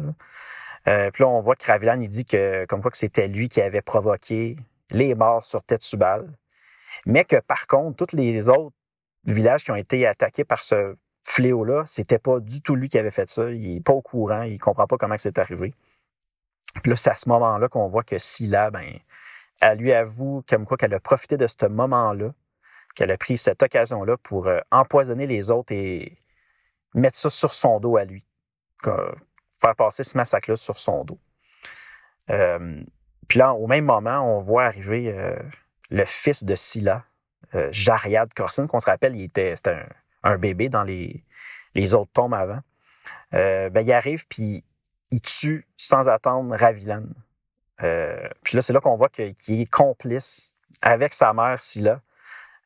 Euh, 0.87 1.11
puis 1.11 1.23
là, 1.23 1.29
on 1.29 1.41
voit 1.41 1.55
que 1.55 1.65
Ravilan, 1.65 1.99
il 2.01 2.09
dit 2.09 2.25
que, 2.25 2.65
comme 2.65 2.81
quoi 2.81 2.91
que 2.91 2.97
c'était 2.97 3.27
lui 3.27 3.49
qui 3.49 3.61
avait 3.61 3.81
provoqué 3.81 4.57
les 4.89 5.15
morts 5.15 5.45
sur 5.45 5.63
Tetsubal. 5.63 6.29
Mais 7.05 7.25
que 7.25 7.37
par 7.37 7.67
contre, 7.67 8.05
tous 8.05 8.15
les 8.15 8.49
autres 8.49 8.75
villages 9.25 9.63
qui 9.63 9.71
ont 9.71 9.75
été 9.75 10.05
attaqués 10.05 10.43
par 10.43 10.63
ce 10.63 10.95
fléau-là, 11.25 11.83
c'était 11.85 12.19
pas 12.19 12.39
du 12.39 12.61
tout 12.61 12.75
lui 12.75 12.89
qui 12.89 12.97
avait 12.97 13.11
fait 13.11 13.29
ça. 13.29 13.49
Il 13.49 13.77
est 13.77 13.81
pas 13.81 13.93
au 13.93 14.01
courant, 14.01 14.43
il 14.43 14.59
comprend 14.59 14.87
pas 14.87 14.97
comment 14.97 15.17
c'est 15.17 15.37
arrivé. 15.37 15.73
Puis 16.81 16.89
là, 16.89 16.95
c'est 16.95 17.11
à 17.11 17.15
ce 17.15 17.29
moment-là 17.29 17.69
qu'on 17.69 17.87
voit 17.87 18.03
que 18.03 18.17
Scylla, 18.17 18.71
ben, 18.71 18.99
elle 19.61 19.77
lui 19.77 19.93
avoue 19.93 20.43
comme 20.47 20.65
quoi 20.65 20.77
qu'elle 20.77 20.93
a 20.93 20.99
profité 20.99 21.37
de 21.37 21.47
ce 21.47 21.65
moment-là, 21.65 22.33
qu'elle 22.95 23.11
a 23.11 23.17
pris 23.17 23.37
cette 23.37 23.63
occasion-là 23.63 24.17
pour 24.17 24.47
euh, 24.47 24.59
empoisonner 24.71 25.27
les 25.27 25.51
autres 25.51 25.71
et 25.71 26.17
mettre 26.93 27.17
ça 27.17 27.29
sur 27.29 27.53
son 27.53 27.79
dos 27.79 27.97
à 27.97 28.03
lui 28.03 28.25
faire 29.63 29.75
passer 29.75 30.03
ce 30.03 30.17
massacre-là 30.17 30.55
sur 30.55 30.77
son 30.77 31.03
dos. 31.03 31.19
Euh, 32.29 32.81
puis 33.27 33.39
là, 33.39 33.53
au 33.53 33.67
même 33.67 33.85
moment, 33.85 34.19
on 34.21 34.39
voit 34.39 34.65
arriver 34.65 35.11
euh, 35.11 35.37
le 35.89 36.05
fils 36.05 36.43
de 36.43 36.55
Scylla, 36.55 37.03
euh, 37.55 37.69
Jariad 37.71 38.33
Corsin, 38.33 38.67
qu'on 38.67 38.79
se 38.79 38.85
rappelle, 38.85 39.15
il 39.15 39.23
était, 39.23 39.55
c'était 39.55 39.85
un, 40.23 40.37
bébé 40.37 40.69
dans 40.69 40.83
les, 40.83 41.23
les 41.75 41.95
autres 41.95 42.11
tombes 42.13 42.33
avant. 42.33 42.59
ben, 43.31 43.81
il 43.81 43.91
arrive, 43.91 44.27
puis 44.27 44.63
il 45.11 45.21
tue 45.21 45.67
sans 45.77 46.09
attendre 46.09 46.55
Ravilan. 46.55 47.03
puis 47.77 48.55
là, 48.55 48.61
c'est 48.61 48.73
là 48.73 48.79
qu'on 48.79 48.95
voit 48.95 49.09
qu'il 49.09 49.61
est 49.61 49.71
complice 49.71 50.51
avec 50.81 51.13
sa 51.13 51.33
mère 51.33 51.61
Scylla 51.61 52.01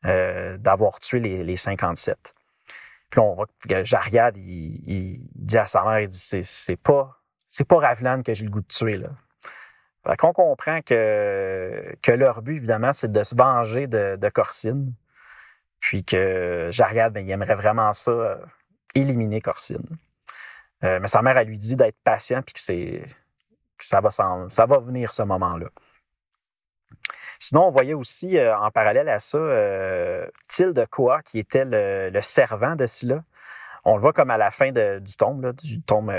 d'avoir 0.04 1.00
tué 1.00 1.20
les, 1.20 1.44
les, 1.44 1.58
57. 1.58 2.34
Puis 3.10 3.20
on 3.20 3.36
voit 3.36 3.48
que 3.68 3.84
Jariad, 3.84 4.36
il, 4.38 5.22
dit 5.36 5.58
à 5.58 5.66
sa 5.66 5.84
mère, 5.84 6.02
il 6.02 6.08
dit, 6.10 6.18
c'est 6.18 6.82
pas, 6.82 7.18
c'est 7.48 7.68
pas 7.68 7.78
Ravlan 7.78 8.24
que 8.24 8.34
j'ai 8.34 8.46
le 8.46 8.52
goût 8.52 8.62
de 8.62 8.68
tuer, 8.68 8.98
là. 8.98 9.10
Fait 10.06 10.16
qu'on 10.16 10.32
comprend 10.32 10.82
que, 10.82 11.96
que 12.02 12.12
leur 12.12 12.42
but, 12.42 12.56
évidemment, 12.56 12.94
c'est 12.94 13.12
de 13.12 13.24
se 13.24 13.36
venger 13.36 13.88
de, 13.88 14.16
de 14.16 14.30
Corsine. 14.30 14.94
Puis 15.80 16.04
que 16.04 16.70
Jariad, 16.72 17.12
ben, 17.14 17.26
il 17.26 17.32
aimerait 17.32 17.56
vraiment 17.56 17.92
ça, 17.94 18.12
euh, 18.12 18.38
éliminer 18.96 19.42
Corsine. 19.42 19.86
Euh, 20.84 21.00
mais 21.02 21.08
sa 21.08 21.22
mère, 21.22 21.38
elle 21.38 21.48
lui 21.48 21.58
dit 21.58 21.76
d'être 21.76 21.98
patient 22.04 22.42
puis 22.42 22.54
que 22.54 22.60
c'est 22.60 23.04
ça 23.80 24.02
va, 24.02 24.10
ça 24.10 24.66
va 24.66 24.80
venir 24.80 25.14
ce 25.14 25.22
moment-là. 25.24 25.68
Sinon, 27.38 27.68
on 27.68 27.72
voyait 27.72 27.94
aussi 27.94 28.38
euh, 28.38 28.58
en 28.58 28.72
parallèle 28.72 29.10
à 29.10 29.20
ça 29.20 29.38
de 30.64 30.86
Koa, 30.86 31.22
qui 31.24 31.40
était 31.40 31.66
le, 31.66 32.22
servant 32.22 32.76
de 32.76 32.86
Scylla. 32.86 33.24
On 33.86 33.96
le 33.96 34.02
voit 34.02 34.14
comme 34.14 34.30
à 34.30 34.38
la 34.38 34.52
fin 34.52 34.72
du 34.72 35.18
tome, 35.18 35.54
du 35.54 35.82
tome 35.82 36.14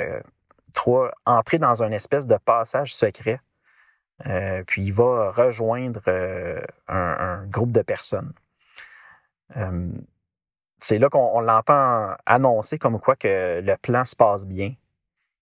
3, 0.74 1.06
euh, 1.06 1.10
entrer 1.26 1.58
dans 1.58 1.82
une 1.82 1.92
espèce 1.92 2.26
de 2.26 2.36
passage 2.36 2.94
secret. 2.94 3.40
Euh, 4.26 4.64
puis 4.66 4.84
il 4.84 4.92
va 4.92 5.30
rejoindre 5.30 6.02
un, 6.88 7.44
groupe 7.46 7.72
de 7.72 7.82
personnes. 7.82 8.32
C'est 10.80 10.98
là 10.98 11.08
qu'on 11.08 11.40
l'entend 11.40 12.14
annoncer 12.24 12.78
comme 12.78 13.00
quoi 13.00 13.16
que 13.16 13.60
le 13.60 13.76
plan 13.76 14.04
se 14.04 14.14
passe 14.14 14.44
bien, 14.46 14.74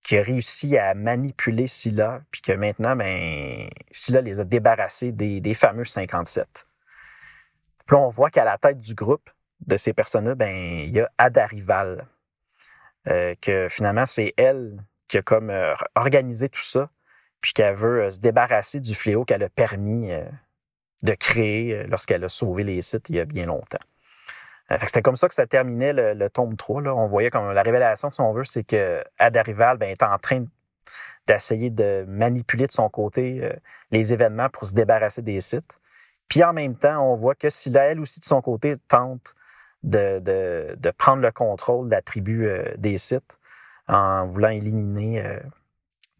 qui 0.02 0.16
a 0.16 0.22
réussi 0.22 0.78
à 0.78 0.94
manipuler 0.94 1.66
Scylla, 1.66 2.20
puis 2.30 2.40
que 2.40 2.52
maintenant, 2.52 2.94
ben, 2.94 3.68
Scylla 3.90 4.20
les 4.20 4.38
a 4.38 4.44
débarrassés 4.44 5.10
des, 5.10 5.54
fameux 5.54 5.84
57. 5.84 6.66
Puis 7.86 7.96
on 7.96 8.08
voit 8.08 8.30
qu'à 8.30 8.44
la 8.44 8.58
tête 8.58 8.80
du 8.80 8.94
groupe 8.94 9.30
de 9.66 9.76
ces 9.76 9.92
personnes-là, 9.92 10.34
ben, 10.34 10.54
il 10.54 10.90
y 10.90 11.00
a 11.00 11.10
Adarival, 11.18 12.06
euh, 13.06 13.34
que 13.40 13.68
finalement, 13.68 14.06
c'est 14.06 14.34
elle 14.36 14.82
qui 15.08 15.18
a 15.18 15.22
comme 15.22 15.50
euh, 15.50 15.74
organisé 15.94 16.48
tout 16.48 16.62
ça, 16.62 16.90
puis 17.40 17.52
qu'elle 17.52 17.74
veut 17.74 18.04
euh, 18.04 18.10
se 18.10 18.18
débarrasser 18.18 18.80
du 18.80 18.94
fléau 18.94 19.24
qu'elle 19.24 19.42
a 19.42 19.48
permis 19.48 20.10
de 21.02 21.14
créer 21.14 21.84
lorsqu'elle 21.86 22.24
a 22.24 22.28
sauvé 22.28 22.64
les 22.64 22.80
sites 22.82 23.08
il 23.10 23.16
y 23.16 23.20
a 23.20 23.24
bien 23.24 23.46
longtemps. 23.46 23.78
Euh, 24.70 24.76
c'était 24.86 25.02
comme 25.02 25.16
ça 25.16 25.28
que 25.28 25.34
ça 25.34 25.46
terminait 25.46 25.92
le, 25.92 26.28
tome 26.30 26.56
3. 26.56 26.82
Là. 26.82 26.94
On 26.94 27.06
voyait 27.06 27.30
comme 27.30 27.52
la 27.52 27.62
révélation, 27.62 28.10
si 28.10 28.20
on 28.20 28.32
veut, 28.32 28.44
c'est 28.44 28.64
que 28.64 29.04
Adarival 29.18 29.78
ben, 29.78 29.90
est 29.90 30.02
en 30.02 30.18
train 30.18 30.44
d'essayer 31.26 31.70
de 31.70 32.04
manipuler 32.08 32.66
de 32.66 32.72
son 32.72 32.88
côté 32.88 33.40
euh, 33.42 33.52
les 33.90 34.12
événements 34.12 34.48
pour 34.48 34.66
se 34.66 34.74
débarrasser 34.74 35.22
des 35.22 35.40
sites. 35.40 35.78
Puis 36.28 36.42
en 36.42 36.52
même 36.52 36.76
temps, 36.76 37.00
on 37.00 37.16
voit 37.16 37.34
que 37.34 37.48
si 37.50 37.74
elle 37.76 38.00
aussi 38.00 38.20
de 38.20 38.24
son 38.24 38.42
côté 38.42 38.76
tente 38.88 39.34
de, 39.82 40.18
de, 40.76 40.90
prendre 40.90 41.22
le 41.22 41.30
contrôle 41.30 41.86
de 41.86 41.92
la 41.92 42.02
tribu 42.02 42.48
euh, 42.48 42.74
des 42.76 42.98
sites 42.98 43.38
en 43.86 44.26
voulant 44.26 44.48
éliminer 44.48 45.38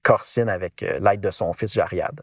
Corsine 0.04 0.48
avec 0.48 0.82
l'aide 0.82 1.20
de 1.20 1.30
son 1.30 1.52
fils 1.52 1.74
Jariad. 1.74 2.20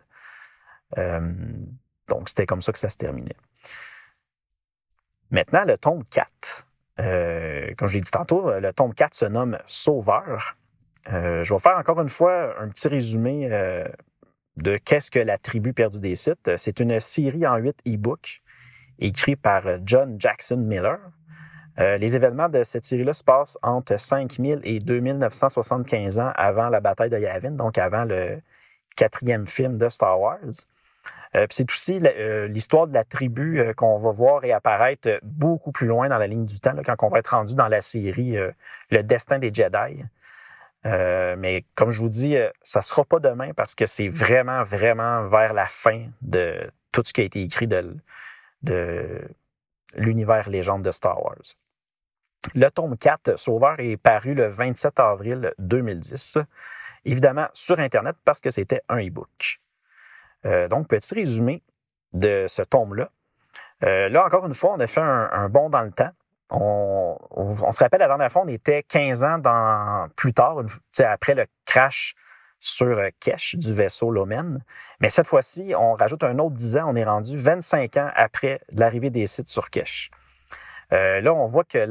donc 0.96 2.30
c'était 2.30 2.46
comme 2.46 2.62
ça 2.62 2.72
que 2.72 2.80
ça 2.80 2.88
se 2.88 2.98
terminait. 2.98 3.36
Maintenant, 5.34 5.66
le 5.66 5.78
tome 5.80 6.06
4. 6.06 6.68
Euh, 7.00 7.74
comme 7.76 7.88
je 7.88 7.96
l'ai 7.96 8.02
dit 8.02 8.12
tantôt, 8.12 8.52
le 8.60 8.72
tome 8.72 8.94
4 8.94 9.16
se 9.16 9.26
nomme 9.26 9.58
Sauveur. 9.66 10.56
Euh, 11.12 11.44
je 11.44 11.54
vais 11.54 11.60
faire 11.60 11.78
encore 11.78 12.00
une 12.00 12.10
fois 12.10 12.54
un 12.62 12.70
petit 12.70 12.88
résumé 12.88 13.50
euh, 13.52 13.88
de 14.58 14.78
qu'est-ce 14.78 15.12
que 15.12 15.20
la 15.20 15.38
tribu 15.38 15.74
perdue 15.74 16.00
des 16.00 16.16
sites? 16.16 16.52
C'est 16.58 16.80
une 16.80 17.00
série 17.00 17.46
en 17.48 17.56
huit 17.58 17.80
e-books 17.88 18.42
écrite 19.00 19.42
par 19.42 19.64
John 19.86 20.16
Jackson 20.20 20.58
Miller. 20.58 21.00
les 21.78 22.16
événements 22.16 22.50
de 22.50 22.64
cette 22.64 22.86
série-là 22.86 23.14
se 23.14 23.24
passent 23.24 23.58
entre 23.64 24.00
5000 24.00 24.62
et 24.64 24.80
2975 24.80 26.20
ans 26.20 26.32
avant 26.36 26.70
la 26.70 26.80
bataille 26.80 27.10
de 27.10 27.18
Yavin, 27.18 27.52
donc 27.52 27.78
avant 27.78 28.04
le 28.04 28.40
quatrième 28.96 29.48
film 29.48 29.78
de 29.78 29.90
Star 29.90 30.20
Wars. 30.20 30.40
Euh, 31.36 31.48
c'est 31.50 31.70
aussi 31.72 32.00
euh, 32.04 32.48
l'histoire 32.48 32.88
de 32.88 32.94
la 32.94 33.04
tribu 33.04 33.60
euh, 33.60 33.74
qu'on 33.74 33.98
va 33.98 34.12
voir 34.12 34.42
réapparaître 34.42 35.10
beaucoup 35.24 35.72
plus 35.72 35.88
loin 35.88 36.08
dans 36.08 36.20
la 36.20 36.28
ligne 36.28 36.46
du 36.46 36.60
temps, 36.60 36.76
quand 36.86 36.96
on 37.02 37.10
va 37.10 37.20
être 37.20 37.36
rendu 37.36 37.56
dans 37.56 37.68
la 37.68 37.82
série 37.82 38.38
Le 38.92 39.04
destin 39.04 39.40
des 39.40 39.54
Jedi. 39.54 40.04
Mais 40.84 41.66
comme 41.76 41.92
je 41.92 42.00
vous 42.00 42.10
dis, 42.10 42.36
ça 42.62 42.80
ne 42.80 42.84
sera 42.84 43.06
pas 43.06 43.20
demain 43.20 43.54
parce 43.54 43.76
que 43.76 43.86
c'est 43.86 44.10
vraiment, 44.10 44.64
vraiment 44.64 45.28
vers 45.28 45.54
la 45.54 45.68
fin 45.68 46.08
de 46.22 46.70
tout 46.92 47.02
ce 47.06 47.12
qui 47.12 47.22
a 47.22 47.24
été 47.26 47.42
écrit 47.42 47.68
de, 47.68 47.96
l'univers 49.96 50.50
légende 50.50 50.84
de 50.84 50.92
Star 50.92 51.24
Wars. 51.24 51.56
Le 52.56 52.70
tome 52.70 52.98
4, 52.98 53.38
Sauveur, 53.38 53.80
est 53.80 53.98
paru 53.98 54.34
le 54.34 54.48
27 54.48 55.00
avril 55.00 55.54
2010, 55.60 56.40
évidemment 57.06 57.48
sur 57.54 57.80
Internet 57.80 58.16
parce 58.26 58.42
que 58.42 58.50
c'était 58.50 58.82
un 58.90 59.06
e-book. 59.06 59.60
Euh, 60.46 60.68
donc, 60.68 60.88
petit 60.88 61.16
résumé 61.16 61.62
de 62.12 62.46
ce 62.48 62.62
tome-là. 62.62 63.10
Euh, 63.84 64.10
là, 64.10 64.26
encore 64.26 64.46
une 64.46 64.54
fois, 64.54 64.74
on 64.74 64.80
a 64.80 64.88
fait 64.88 65.02
un, 65.02 65.50
bond 65.50 65.70
dans 65.70 65.82
le 65.82 65.92
temps. 65.92 66.12
On, 66.56 67.18
se 67.72 67.80
rappelle, 67.80 68.02
la 68.02 68.08
dernière 68.08 68.32
fois, 68.32 68.44
on 68.44 68.48
était 68.48 68.84
15 68.84 69.24
ans 69.24 70.08
plus 70.16 70.34
tard, 70.34 70.62
après 71.00 71.34
le 71.34 71.46
crash 71.66 72.16
sur 72.60 72.98
euh, 72.98 73.10
Kesh 73.20 73.56
du 73.56 73.74
vaisseau 73.74 74.12
Lomen. 74.12 74.64
Mais 75.02 75.10
cette 75.10 75.28
fois-ci, 75.28 75.74
on 75.78 75.94
rajoute 75.94 76.24
un 76.24 76.38
autre 76.40 76.56
10 76.56 76.78
ans. 76.78 76.86
On 76.88 76.96
est 76.96 77.04
rendu 77.04 77.36
25 77.36 77.98
ans 77.98 78.10
après 78.16 78.62
l'arrivée 78.72 79.10
des 79.10 79.26
sites 79.26 79.48
sur 79.48 79.70
Kesh. 79.70 80.12
là, 80.92 81.34
on 81.34 81.48
voit 81.48 81.66
que 81.66 81.86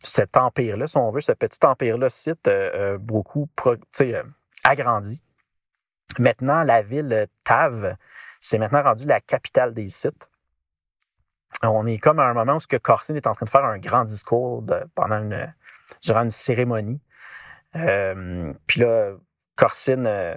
cet 0.00 0.36
empire-là, 0.36 0.86
si 0.86 0.96
on 0.96 1.10
veut, 1.10 1.20
ce 1.20 1.32
petit 1.32 1.64
empire-là, 1.64 2.08
site 2.08 2.50
beaucoup 2.98 3.48
agrandi. 4.64 5.22
Maintenant, 6.18 6.62
la 6.62 6.82
ville 6.82 7.26
Tav, 7.44 7.96
c'est 8.40 8.58
maintenant 8.58 8.82
rendu 8.82 9.06
la 9.06 9.20
capitale 9.20 9.72
des 9.72 9.88
sites. 9.88 10.28
On 11.62 11.86
est 11.86 11.98
comme 11.98 12.18
à 12.18 12.24
un 12.24 12.34
moment 12.34 12.56
où 12.56 12.60
ce 12.60 12.76
Corsine 12.76 13.16
est 13.16 13.26
en 13.26 13.34
train 13.34 13.44
de 13.44 13.50
faire 13.50 13.64
un 13.64 13.78
grand 13.78 14.04
discours 14.04 14.64
pendant 14.94 15.16
une, 15.16 15.52
durant 16.02 16.22
une 16.22 16.30
cérémonie. 16.30 17.00
Euh, 17.76 18.52
puis 18.66 18.80
là, 18.80 19.12
Corsine, 19.56 20.06
euh, 20.06 20.34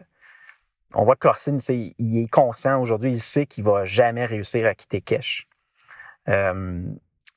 on 0.94 1.04
voit 1.04 1.16
que 1.16 1.22
Corsine, 1.22 1.60
il 1.70 2.24
est 2.24 2.28
conscient 2.28 2.80
aujourd'hui, 2.80 3.12
il 3.12 3.22
sait 3.22 3.46
qu'il 3.46 3.64
va 3.64 3.86
jamais 3.86 4.26
réussir 4.26 4.68
à 4.68 4.76
quitter 4.76 5.02
Kesh. 5.02 5.48
Euh, 6.30 6.84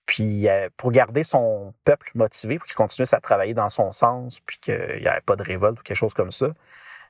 puis 0.06 0.46
pour 0.76 0.90
garder 0.90 1.22
son 1.22 1.74
peuple 1.84 2.10
motivé, 2.14 2.58
pour 2.58 2.66
qu'il 2.66 2.76
continue 2.76 3.06
à 3.12 3.20
travailler 3.20 3.52
dans 3.52 3.68
son 3.68 3.92
sens, 3.92 4.40
puis 4.40 4.58
qu'il 4.58 4.98
n'y 5.00 5.06
ait 5.06 5.20
pas 5.24 5.36
de 5.36 5.42
révolte 5.42 5.80
ou 5.80 5.82
quelque 5.82 5.96
chose 5.96 6.14
comme 6.14 6.30
ça, 6.30 6.48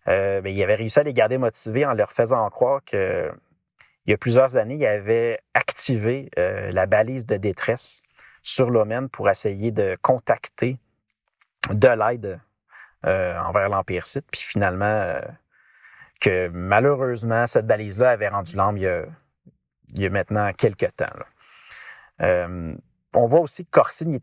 euh, 0.09 0.41
il 0.45 0.63
avait 0.63 0.75
réussi 0.75 0.99
à 0.99 1.03
les 1.03 1.13
garder 1.13 1.39
motivés 1.39 1.85
en 1.85 1.93
leur 1.93 2.13
faisant 2.13 2.49
croire 2.51 2.81
que 2.85 3.31
il 4.09 4.13
y 4.13 4.15
a 4.15 4.17
plusieurs 4.17 4.57
années, 4.57 4.77
il 4.77 4.87
avait 4.87 5.39
activé 5.53 6.31
euh, 6.39 6.71
la 6.73 6.87
balise 6.87 7.27
de 7.27 7.37
détresse 7.37 8.03
sur 8.43 8.71
l'Omen 8.71 9.11
pour 9.11 9.29
essayer 9.29 9.71
de 9.71 9.99
contacter 10.01 10.79
de 11.69 11.89
l'aide 11.89 12.41
euh, 13.05 13.39
envers 13.39 13.69
l'Empire 13.69 14.07
Sith. 14.07 14.25
Puis 14.33 14.41
finalement, 14.41 15.21
que 16.23 16.49
malheureusement, 16.49 17.45
cette 17.45 17.67
balise-là 17.67 18.13
avait 18.13 18.29
rendu 18.29 18.57
l'âme 18.57 18.79
il, 18.79 19.05
y 19.97 20.07
a 20.07 20.11
maintenant 20.11 20.55
quelques 20.55 20.89
temps. 20.97 21.05
on 22.19 23.27
voit 23.27 23.41
aussi 23.41 23.67
que 23.67 23.71
Corsine, 23.71 24.19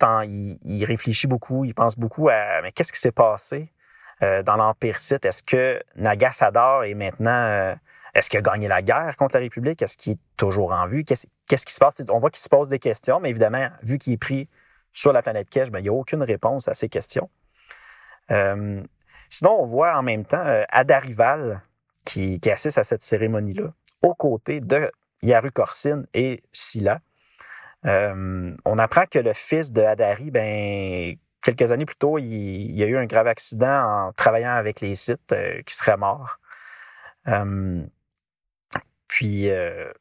il, 0.65 0.84
réfléchit 0.84 1.27
beaucoup, 1.27 1.63
il 1.63 1.75
pense 1.75 1.96
beaucoup 1.96 2.27
à 2.30 2.63
mais 2.63 2.72
qu'est-ce 2.72 2.92
qui 2.92 3.00
s'est 3.00 3.12
passé 3.12 3.72
euh, 4.24 4.42
dans 4.42 4.56
l'Empire 4.56 4.98
Sith? 4.98 5.25
Est-ce 5.25 5.44
que 5.44 5.80
Nagasador 5.96 6.86
est 6.86 6.96
maintenant. 6.96 7.77
Euh, 8.15 8.19
est-ce 8.19 8.29
qu'il 8.29 8.39
a 8.39 8.41
gagné 8.41 8.67
la 8.67 8.81
guerre 8.81 9.15
contre 9.17 9.36
la 9.36 9.41
République? 9.41 9.81
Est-ce 9.81 9.98
qu'il 9.98 10.13
est 10.13 10.19
toujours 10.38 10.72
en 10.72 10.88
vue? 10.88 11.03
Qu'est-ce, 11.03 11.25
qui 11.65 11.74
se 11.74 11.79
passe? 11.79 12.01
On 12.10 12.19
voit 12.19 12.29
qu'il 12.29 12.41
se 12.41 12.50
pose 12.50 12.69
des 12.69 12.79
questions, 12.79 13.19
mais 13.19 13.29
évidemment, 13.29 13.67
vu 13.81 13.98
qu'il 13.98 14.13
est 14.13 14.17
pris 14.17 14.50
sur 14.93 15.12
la 15.12 15.22
planète 15.22 15.50
Kesh, 15.50 15.69
ben, 15.69 15.79
il 15.79 15.84
n'y 15.84 15.89
a 15.89 15.93
aucune 15.93 16.24
réponse 16.24 16.67
à 16.67 16.74
ces 16.74 16.89
questions. 16.89 17.29
Euh, 18.31 18.81
sinon, 19.29 19.57
on 19.60 19.65
voit 19.65 19.98
en 19.98 20.03
même 20.03 20.25
temps 20.25 20.43
Adarival 20.69 21.62
qui, 22.05 22.39
assiste 22.50 22.77
à 22.77 22.84
cette 22.84 23.01
cérémonie-là, 23.01 23.74
aux 24.01 24.13
côtés 24.13 24.62
de 24.62 24.91
Yaru 25.22 25.51
Corsine 25.51 26.05
et 26.13 26.43
Scylla. 26.53 27.01
on 27.84 28.77
apprend 28.79 29.05
que 29.05 29.19
le 29.19 29.34
fils 29.34 29.72
de 29.72 29.81
Adari, 29.81 30.31
ben, 30.31 31.17
quelques 31.45 31.72
années 31.72 31.86
plus 31.86 31.95
tôt, 31.95 32.17
il, 32.17 32.72
y 32.75 32.84
a 32.84 32.88
eu 32.88 32.98
un 32.98 33.05
grave 33.05 33.27
accident 33.27 34.07
en 34.07 34.12
travaillant 34.13 34.55
avec 34.55 34.81
les 34.81 34.95
sites 34.95 35.31
euh, 35.31 35.62
qui 35.65 35.75
serait 35.75 35.95
mort. 35.95 36.39
Puis 39.15 39.50
euh, 39.50 39.93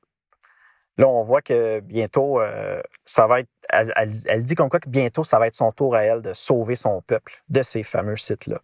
là, 0.99 1.07
on 1.07 1.23
voit 1.23 1.41
que 1.41 1.79
bientôt, 1.79 2.41
euh, 2.41 2.83
ça 3.05 3.29
va 3.29 3.41
être. 3.41 3.49
Elle, 3.69 4.43
dit 4.43 4.57
comme 4.57 4.69
quoi 4.69 4.81
que 4.81 4.89
bientôt, 4.89 5.23
ça 5.23 5.39
va 5.39 5.47
être 5.47 5.55
son 5.55 5.71
tour 5.71 5.95
à 5.95 6.03
elle 6.03 6.21
de 6.21 6.33
sauver 6.33 6.75
son 6.75 7.01
peuple 7.01 7.41
de 7.49 7.63
ces 7.63 7.85
fameux 7.85 8.17
sites-là. 8.17 8.61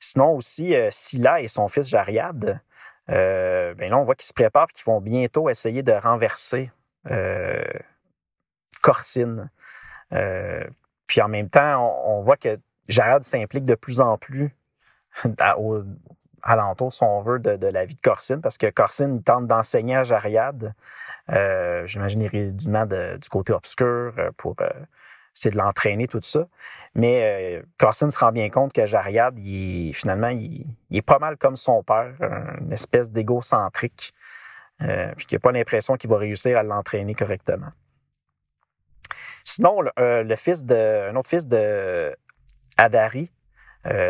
Sinon 0.00 0.32
aussi, 0.32 0.74
Scylla 0.90 1.40
et 1.40 1.46
son 1.46 1.68
fils 1.68 1.88
Jariad, 1.88 2.60
ben 3.06 3.78
là, 3.78 3.96
on 3.96 4.02
voit 4.02 4.16
qu'ils 4.16 4.26
se 4.26 4.32
préparent 4.32 4.66
et 4.68 4.72
qu'ils 4.72 4.84
vont 4.84 5.00
bientôt 5.00 5.48
essayer 5.48 5.84
de 5.84 5.92
renverser 5.92 6.70
Corsine. 8.82 9.48
puis 11.06 11.20
en 11.22 11.28
même 11.28 11.48
temps, 11.48 12.04
on, 12.04 12.22
voit 12.22 12.36
que 12.36 12.58
Jared 12.88 13.22
s'implique 13.22 13.64
de 13.64 13.76
plus 13.76 14.00
en 14.00 14.18
plus 14.18 14.54
alentour, 16.46 16.92
si 16.92 17.02
on 17.02 17.20
veut, 17.20 17.38
de, 17.38 17.66
la 17.66 17.84
vie 17.84 17.94
de 17.94 18.00
Corsine, 18.00 18.40
parce 18.40 18.56
que 18.56 18.70
Corsine, 18.70 19.16
il 19.16 19.22
tente 19.22 19.46
d'enseigner 19.46 19.96
à 19.96 20.04
Jariad, 20.04 20.74
euh, 21.30 21.86
j'imagine 21.86 22.22
évidemment 22.22 22.86
du 22.86 23.28
côté 23.28 23.52
obscur 23.52 24.14
pour 24.36 24.54
essayer 25.34 25.50
de 25.50 25.58
l'entraîner, 25.58 26.06
tout 26.06 26.20
ça. 26.22 26.46
Mais 26.94 27.62
Corsine 27.78 28.10
se 28.10 28.18
rend 28.18 28.32
bien 28.32 28.48
compte 28.48 28.72
que 28.72 28.86
Jariad, 28.86 29.38
il, 29.38 29.92
finalement, 29.92 30.28
il, 30.28 30.64
est 30.90 31.02
pas 31.02 31.18
mal 31.18 31.36
comme 31.36 31.56
son 31.56 31.82
père, 31.82 32.14
une 32.60 32.72
espèce 32.72 33.10
d'égocentrique, 33.10 34.14
puis 34.78 35.26
qu'il 35.26 35.36
n'a 35.36 35.40
pas 35.40 35.52
l'impression 35.52 35.96
qu'il 35.96 36.08
va 36.08 36.16
réussir 36.16 36.56
à 36.56 36.62
l'entraîner 36.62 37.14
correctement. 37.14 37.68
Sinon, 39.44 39.80
le, 39.96 40.36
fils 40.36 40.64
de, 40.64 41.10
un 41.10 41.16
autre 41.16 41.28
fils 41.28 41.46
de 41.46 42.16
Adari, 42.78 43.30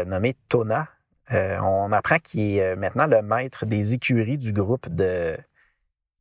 nommé 0.07 0.37
Tona, 0.49 0.87
euh, 1.33 1.59
on 1.59 1.91
apprend 1.93 2.19
qu'il 2.19 2.41
est 2.41 2.63
euh, 2.63 2.77
maintenant 2.77 3.07
le 3.07 3.21
maître 3.23 3.67
des 3.67 3.95
écuries 3.95 4.39
du 4.39 4.53
groupe 4.53 4.89
de 4.89 5.37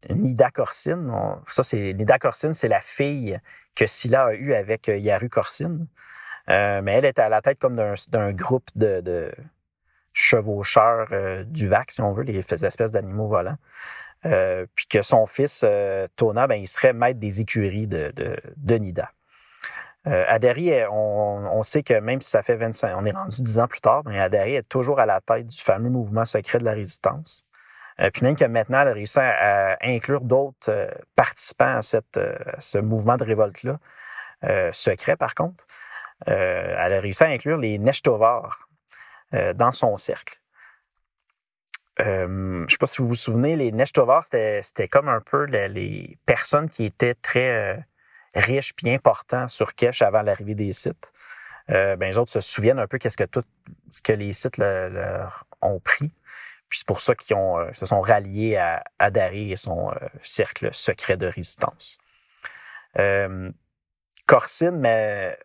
Nida 0.10 0.52
Corsine. 0.52 1.12
ça, 1.48 1.64
c'est 1.64 1.94
Nida 1.94 2.20
Corsine, 2.20 2.54
c'est 2.54 2.68
la 2.68 2.82
fille 2.82 3.40
que 3.76 3.86
Scylla 3.86 4.26
a 4.26 4.34
eue 4.34 4.54
avec 4.54 4.90
euh, 4.90 4.98
Yaru 4.98 5.30
Corsine. 5.30 5.88
mais 6.48 6.94
elle 6.94 7.06
était 7.06 7.22
à 7.22 7.30
la 7.30 7.42
tête 7.42 7.60
comme 7.60 7.76
d'un 7.76 8.32
groupe 8.34 8.70
de, 8.76 9.32
chevaucheurs 10.14 11.10
du 11.46 11.68
VAC, 11.68 11.92
si 11.92 12.02
on 12.02 12.14
veut, 12.14 12.24
les 12.24 12.40
espèces 12.40 12.92
d'animaux 12.92 13.28
volants. 13.28 13.58
puis 14.76 14.88
que 14.88 15.02
son 15.02 15.26
fils, 15.26 15.66
Tona, 16.16 16.48
ben, 16.48 16.56
il 16.56 16.68
serait 16.68 16.94
maître 16.94 17.20
des 17.20 17.42
écuries 17.42 17.88
de, 17.88 18.14
de 18.16 18.76
Nida. 18.76 19.12
Euh, 20.08 20.88
on, 20.92 21.64
sait 21.64 21.84
que 21.84 22.00
même 22.00 22.22
si 22.22 22.30
ça 22.30 22.44
fait 22.44 22.56
25, 22.56 22.96
on 22.98 23.06
est 23.06 23.12
rendu 23.12 23.42
10 23.42 23.60
ans 23.60 23.68
plus 23.68 23.82
tard, 23.82 24.04
mais 24.06 24.20
Adari 24.20 24.56
est 24.56 24.70
toujours 24.70 25.00
à 25.00 25.06
la 25.06 25.20
tête 25.22 25.48
du 25.48 25.58
fameux 25.58 25.90
mouvement 25.90 26.26
secret 26.26 26.60
de 26.60 26.66
la 26.66 26.74
résistance. 26.74 27.46
Euh, 28.00 28.10
puis 28.12 28.24
même 28.24 28.36
que 28.36 28.46
maintenant, 28.46 28.82
elle 28.82 28.90
a 28.90 28.94
réussi 28.94 29.20
à, 29.20 29.78
inclure 29.82 30.22
d'autres 30.22 30.70
euh, 30.70 30.92
participants 31.16 31.78
à, 31.78 31.82
cette, 31.82 32.20
ce 32.60 32.78
mouvement 32.78 33.18
de 33.18 33.24
révolte-là, 33.24 33.80
secret 34.72 35.16
par 35.16 35.34
contre. 35.34 35.66
elle 36.28 36.94
a 36.94 37.00
réussi 37.00 37.24
à 37.24 37.28
inclure 37.28 37.58
les 37.58 37.80
Neshtovar 37.80 38.70
dans 39.56 39.72
son 39.72 39.98
cercle. 39.98 40.40
je 41.98 42.26
ne 42.28 42.68
sais 42.70 42.78
pas 42.78 42.86
si 42.86 43.02
vous 43.02 43.08
vous 43.08 43.16
souvenez, 43.16 43.56
les 43.56 43.72
Neshtovar, 43.72 44.24
c'était 44.24 44.88
comme 44.88 45.10
un 45.10 45.20
peu 45.20 45.46
les 45.46 46.20
personnes 46.28 46.70
qui 46.70 46.86
étaient 46.86 47.16
très 47.16 47.84
riche 48.36 48.76
puis 48.76 48.94
important 48.94 49.48
sur 49.48 49.76
Kesh 49.76 50.02
avant 50.02 50.22
l'arrivée 50.22 50.56
des 50.56 50.72
sites. 50.72 51.12
Euh, 51.72 51.96
ben, 51.96 52.08
les 52.08 52.18
autres 52.18 52.32
se 52.32 52.42
souviennent 52.42 52.80
un 52.80 52.88
peu 52.88 52.98
qu'est-ce 52.98 53.18
que 53.18 53.24
tout 53.24 53.44
ce 53.90 54.02
que 54.02 54.14
les 54.14 54.34
sites 54.34 54.58
leur 54.58 55.46
ont 55.62 55.80
pris. 55.80 56.12
Puis 56.70 56.80
c'est 56.80 56.88
pour 56.88 57.00
ça 57.00 57.16
qu'ils 57.16 57.36
euh, 57.36 57.72
se 57.74 57.86
sont 57.86 58.02
ralliés 58.02 58.58
à, 58.58 58.84
à 59.00 59.10
et 59.32 59.56
son 59.56 59.92
euh, 59.92 59.96
cercle 60.24 60.70
secret 60.74 61.18
de 61.18 61.28
résistance. 61.28 61.98
Euh, 62.98 63.52
Corsine, 64.26 64.78
mais 64.78 65.38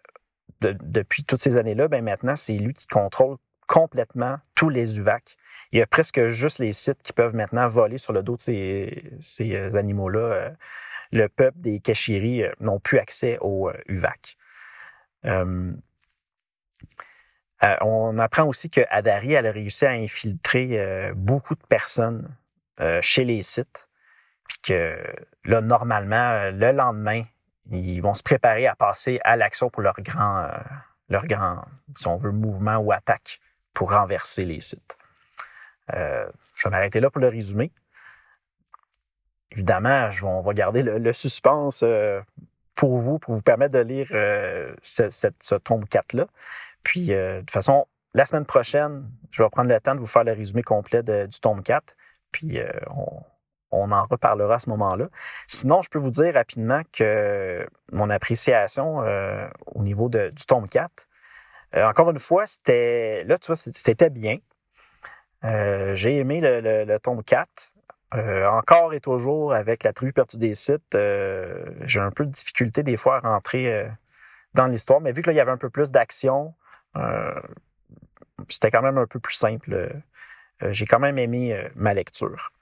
depuis 0.61 1.25
toutes 1.25 1.41
ces 1.41 1.57
années-là, 1.57 1.89
ben 1.89 2.03
maintenant, 2.03 2.37
c'est 2.37 2.55
lui 2.55 2.75
qui 2.75 2.87
contrôle 2.87 3.37
complètement 3.67 4.39
tous 4.55 4.69
les 4.69 4.99
UVAC. 4.99 5.37
Il 5.73 5.79
y 5.79 5.83
a 5.83 5.87
presque 5.87 6.27
juste 6.29 6.59
les 6.59 6.73
sites 6.73 7.03
qui 7.03 7.13
peuvent 7.13 7.35
maintenant 7.35 7.67
voler 7.67 7.99
sur 7.99 8.13
le 8.13 8.23
dos 8.23 8.37
de 8.37 8.41
ces, 8.41 9.05
ces 9.21 9.55
animaux-là 9.77 10.53
le 11.13 11.29
peuple 11.29 11.59
des 11.61 11.81
Kashiri 11.81 12.45
euh, 12.45 12.53
n'ont 12.61 12.81
plus 12.81 12.99
accès 12.99 13.39
au 13.41 13.71
UVAC. 13.87 14.37
Euh, 15.25 15.73
euh, 17.63 17.77
on 17.83 18.19
apprend 18.19 18.45
aussi 18.45 18.71
que 18.71 18.81
Adari 18.89 19.37
a 19.37 19.41
réussi 19.43 19.85
à 19.85 19.91
infiltrer 19.91 21.13
beaucoup 21.15 21.55
de 21.55 21.67
personnes 21.69 22.35
chez 23.03 23.25
les 23.25 23.43
sites, 23.43 23.87
puis 24.49 24.59
que 24.63 24.99
là, 25.45 25.61
normalement, 25.61 26.51
le 26.51 26.73
lendemain, 26.73 27.25
ils 27.71 28.01
vont 28.01 28.15
se 28.15 28.23
préparer 28.23 28.67
à 28.67 28.75
passer 28.75 29.21
à 29.25 29.37
l'action 29.37 29.69
pour 29.69 29.83
leur 29.83 30.01
grand, 30.01 30.49
leur 31.11 31.27
grand, 31.27 31.63
si 31.95 32.07
on 32.07 32.17
veut, 32.17 32.33
mouvement 32.33 32.79
ou 32.79 32.93
attaque 32.93 33.41
pour 33.75 33.93
renverser 33.93 34.47
les 34.47 34.63
sites. 34.63 34.97
je 35.93 36.65
vais 36.65 36.71
m'arrêter 36.71 37.01
là 37.01 37.11
pour 37.11 37.21
le 37.21 37.29
résumé 37.29 37.71
évidemment, 39.53 40.09
on 40.23 40.41
va 40.41 40.55
garder 40.55 40.83
le, 40.83 41.13
suspense 41.13 41.83
euh, 41.83 42.21
pour 42.75 42.99
vous, 42.99 43.19
pour 43.19 43.35
vous 43.35 43.43
permettre 43.43 43.73
de 43.73 43.81
lire 43.81 44.09
euh, 44.13 44.75
ce, 44.83 45.57
tome 45.57 45.85
4-là. 45.85 46.27
Puis, 46.83 47.13
euh, 47.13 47.37
de 47.37 47.41
toute 47.41 47.51
façon, 47.51 47.87
la 48.15 48.25
semaine 48.25 48.47
prochaine, 48.47 49.09
je 49.31 49.43
vais 49.43 49.49
prendre 49.51 49.69
le 49.69 49.81
temps 49.81 49.95
de 49.95 50.01
vous 50.01 50.07
faire 50.07 50.25
le 50.25 50.33
résumé 50.33 50.63
complet 50.63 51.03
du 51.03 51.41
tome 51.41 51.63
4. 51.63 51.85
Puis, 52.33 52.59
on, 53.73 53.93
en 53.93 54.05
reparlera 54.05 54.55
à 54.55 54.59
ce 54.59 54.69
moment-là. 54.71 55.09
Sinon, 55.47 55.83
je 55.83 55.91
peux 55.91 55.99
vous 55.99 56.11
dire 56.11 56.35
rapidement 56.35 56.83
que 56.93 57.67
mon 57.93 58.11
appréciation 58.11 58.99
au 59.67 59.83
niveau 59.83 60.09
du 60.09 60.47
tome 60.47 60.69
4, 60.69 60.91
encore 61.77 62.11
une 62.11 62.19
fois, 62.19 62.47
c'était 62.47 63.25
là, 63.25 63.39
tu 63.39 63.47
vois, 63.49 63.57
c'était 63.57 64.11
bien. 64.11 64.39
J'ai 65.43 66.19
aimé 66.19 66.41
le, 66.41 66.85
le, 66.85 66.99
tome 66.99 67.23
4. 67.23 67.49
Euh, 68.15 68.47
encore 68.49 68.93
et 68.93 69.01
toujours, 69.01 69.55
avec 69.55 69.85
la 69.85 69.93
tribu 69.93 70.13
perdue 70.13 70.37
des 70.37 70.55
sites, 70.55 70.95
euh, 70.95 71.65
j'ai 71.83 72.01
un 72.01 72.11
peu 72.11 72.27
de 72.27 72.31
difficulté 72.31 72.83
des 72.83 72.97
fois 72.97 73.19
à 73.19 73.21
rentrer 73.21 73.73
euh, 73.73 73.89
dans 74.55 74.67
l'histoire, 74.67 75.01
mais 75.01 75.13
vu 75.13 75.23
que 75.23 75.29
là, 75.29 75.33
il 75.33 75.37
y 75.37 75.41
avait 75.41 75.53
un 75.53 75.57
peu 75.57 75.71
plus 75.71 75.93
d'action, 75.93 76.55
c'était 78.49 78.71
quand 78.73 78.83
même 78.83 78.99
un 78.99 79.07
peu 79.07 79.21
plus 79.21 79.35
simple. 79.35 79.93
j'ai 80.71 80.87
quand 80.87 80.99
même 80.99 81.19
aimé 81.19 81.71
ma 81.77 81.95
lecture. 81.95 82.53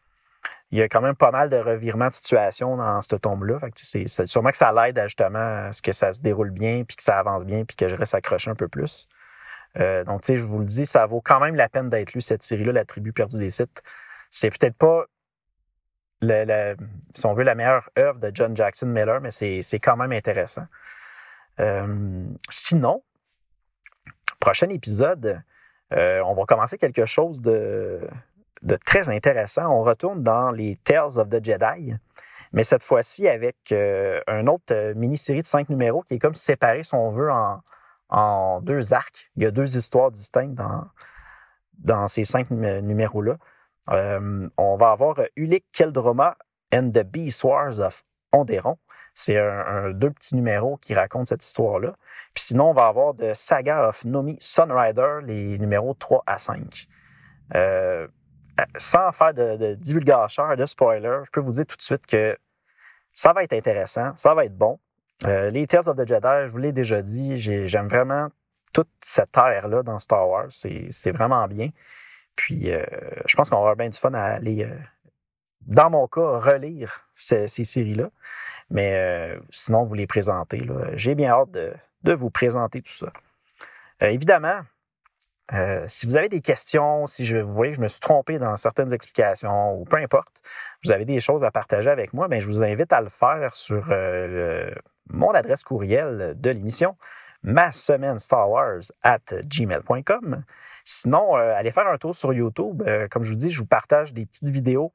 Il 0.70 0.78
y 0.78 0.82
a 0.82 0.88
quand 0.88 1.00
même 1.00 1.14
pas 1.16 1.30
mal 1.30 1.48
de 1.48 1.56
revirements 1.56 2.08
de 2.08 2.12
situation 2.12 2.76
dans 2.76 3.00
ce 3.00 3.16
tome-là. 3.16 3.58
C'est 3.74 4.26
sûrement 4.26 4.50
que 4.50 4.58
ça 4.58 4.70
l'aide 4.70 5.00
justement 5.04 5.68
à 5.68 5.72
ce 5.72 5.80
que 5.80 5.92
ça 5.92 6.12
se 6.12 6.20
déroule 6.20 6.50
bien, 6.50 6.84
puis 6.86 6.98
que 6.98 7.02
ça 7.02 7.18
avance 7.18 7.44
bien, 7.46 7.64
puis 7.64 7.74
que 7.74 7.88
je 7.88 7.96
reste 7.96 8.14
accroché 8.14 8.50
un 8.50 8.54
peu 8.54 8.68
plus. 8.68 9.08
donc, 9.76 10.20
tu 10.22 10.26
sais, 10.26 10.36
je 10.36 10.44
vous 10.44 10.58
le 10.58 10.66
dis, 10.66 10.84
ça 10.84 11.06
vaut 11.06 11.22
quand 11.22 11.40
même 11.40 11.54
la 11.54 11.70
peine 11.70 11.88
d'être 11.88 12.12
lu, 12.12 12.20
cette 12.20 12.42
série-là, 12.42 12.72
La 12.72 12.84
tribu 12.84 13.14
perdue 13.14 13.38
des 13.38 13.50
sites. 13.50 13.82
C'est 14.30 14.50
peut-être 14.50 14.76
pas 14.76 15.06
si 16.20 17.26
on 17.26 17.34
veut, 17.34 17.44
la 17.44 17.54
meilleure 17.54 17.88
œuvre 17.98 18.18
de 18.18 18.30
John 18.34 18.56
Jackson 18.56 18.86
Miller, 18.86 19.20
mais 19.20 19.30
c'est 19.30 19.80
quand 19.80 19.96
même 19.96 20.12
intéressant. 20.12 20.66
Euh, 21.60 22.24
sinon, 22.48 23.02
prochain 24.40 24.68
épisode, 24.68 25.42
euh, 25.92 26.20
on 26.24 26.34
va 26.34 26.44
commencer 26.44 26.78
quelque 26.78 27.06
chose 27.06 27.40
de, 27.40 28.08
très 28.84 29.08
intéressant. 29.08 29.66
On 29.68 29.82
retourne 29.82 30.22
dans 30.22 30.50
les 30.50 30.76
Tales 30.84 31.18
of 31.18 31.28
the 31.28 31.44
Jedi, 31.44 31.94
mais 32.52 32.62
cette 32.62 32.82
fois-ci 32.82 33.28
avec 33.28 33.56
euh, 33.72 34.20
un 34.26 34.46
autre 34.46 34.92
mini-série 34.94 35.42
de 35.42 35.46
cinq 35.46 35.68
numéros 35.68 36.02
qui 36.02 36.14
est 36.14 36.18
comme 36.18 36.34
séparé, 36.34 36.82
si 36.82 36.94
on 36.94 37.10
veut, 37.10 37.30
en, 37.30 38.60
deux 38.62 38.94
arcs. 38.94 39.30
Il 39.36 39.42
y 39.42 39.46
a 39.46 39.50
deux 39.50 39.76
histoires 39.76 40.10
distinctes 40.10 40.54
dans, 40.54 40.84
dans 41.78 42.06
ces 42.06 42.24
cinq 42.24 42.50
numéros-là. 42.50 43.36
Euh, 43.90 44.48
on 44.56 44.76
va 44.76 44.92
avoir 44.92 45.20
Ulik 45.36 45.64
Keldroma 45.72 46.36
and 46.72 46.90
the 46.90 47.02
Beast 47.02 47.44
Wars 47.44 47.80
of 47.80 48.02
Onderon. 48.32 48.76
C'est 49.14 49.36
un, 49.36 49.90
deux 49.90 50.10
petits 50.10 50.36
numéros 50.36 50.76
qui 50.76 50.94
racontent 50.94 51.26
cette 51.26 51.44
histoire-là. 51.44 51.96
Puis 52.34 52.44
sinon, 52.44 52.70
on 52.70 52.72
va 52.72 52.86
avoir 52.86 53.16
The 53.16 53.34
Saga 53.34 53.88
of 53.88 54.04
Nomi 54.04 54.36
Sunrider, 54.38 55.18
les 55.24 55.58
numéros 55.58 55.94
3 55.94 56.22
à 56.26 56.38
5. 56.38 56.86
Euh, 57.54 58.06
sans 58.76 59.10
faire 59.12 59.34
de, 59.34 59.56
de 59.56 59.74
de 59.74 60.66
spoiler, 60.66 61.20
je 61.24 61.30
peux 61.30 61.40
vous 61.40 61.52
dire 61.52 61.66
tout 61.66 61.76
de 61.76 61.82
suite 61.82 62.06
que 62.06 62.36
ça 63.12 63.32
va 63.32 63.42
être 63.42 63.52
intéressant, 63.52 64.12
ça 64.14 64.34
va 64.34 64.44
être 64.44 64.56
bon. 64.56 64.78
Euh, 65.26 65.50
les 65.50 65.66
Tales 65.66 65.88
of 65.88 65.96
the 65.96 66.06
Jedi, 66.06 66.46
je 66.46 66.50
vous 66.50 66.58
l'ai 66.58 66.72
déjà 66.72 67.02
dit, 67.02 67.36
j'aime 67.36 67.88
vraiment 67.88 68.28
toute 68.72 68.90
cette 69.00 69.36
ère-là 69.36 69.82
dans 69.82 69.98
Star 69.98 70.28
Wars. 70.28 70.48
C'est 70.50 71.10
vraiment 71.10 71.46
bien. 71.48 71.70
Puis, 72.38 72.72
euh, 72.72 72.84
je 73.26 73.34
pense 73.34 73.50
qu'on 73.50 73.56
va 73.56 73.62
avoir 73.62 73.76
bien 73.76 73.88
du 73.88 73.98
fun 73.98 74.14
à 74.14 74.22
aller, 74.22 74.62
euh, 74.62 74.72
dans 75.62 75.90
mon 75.90 76.06
cas, 76.06 76.38
relire 76.38 77.04
ces, 77.12 77.48
séries-là. 77.48 78.10
Mais 78.70 78.94
euh, 78.94 79.40
sinon, 79.50 79.82
vous 79.82 79.94
les 79.94 80.06
présenter. 80.06 80.62
J'ai 80.92 81.16
bien 81.16 81.30
hâte 81.30 81.50
de, 81.50 82.12
vous 82.14 82.30
présenter 82.30 82.80
tout 82.80 82.92
ça. 82.92 83.12
évidemment, 84.00 84.60
si 85.88 86.06
vous 86.06 86.16
avez 86.16 86.28
des 86.28 86.40
questions, 86.40 87.08
si 87.08 87.26
je, 87.26 87.38
vous 87.38 87.52
voyez 87.52 87.72
que 87.72 87.78
je 87.78 87.82
me 87.82 87.88
suis 87.88 88.00
trompé 88.00 88.38
dans 88.38 88.54
certaines 88.54 88.92
explications 88.92 89.74
ou 89.74 89.84
peu 89.84 89.96
importe, 89.96 90.40
vous 90.84 90.92
avez 90.92 91.04
des 91.04 91.18
choses 91.18 91.42
à 91.42 91.50
partager 91.50 91.90
avec 91.90 92.12
moi, 92.12 92.28
bien, 92.28 92.38
je 92.38 92.46
vous 92.46 92.62
invite 92.62 92.92
à 92.92 93.00
le 93.00 93.08
faire 93.08 93.54
sur 93.56 93.84
mon 95.10 95.30
adresse 95.32 95.64
courriel 95.64 96.34
de 96.36 96.50
l'émission, 96.50 96.96
ma 97.42 97.72
semaine 97.72 98.20
Star 98.20 98.48
Wars 98.48 98.92
at 99.02 99.34
gmail.com. 99.42 100.44
Sinon, 100.90 101.36
euh, 101.36 101.52
allez 101.54 101.70
faire 101.70 101.86
un 101.86 101.98
tour 101.98 102.14
sur 102.14 102.32
YouTube. 102.32 102.82
Euh, 102.86 103.08
comme 103.10 103.22
je 103.22 103.28
vous 103.28 103.36
dis, 103.36 103.50
je 103.50 103.60
vous 103.60 103.66
partage 103.66 104.14
des 104.14 104.24
petites 104.24 104.48
vidéos 104.48 104.94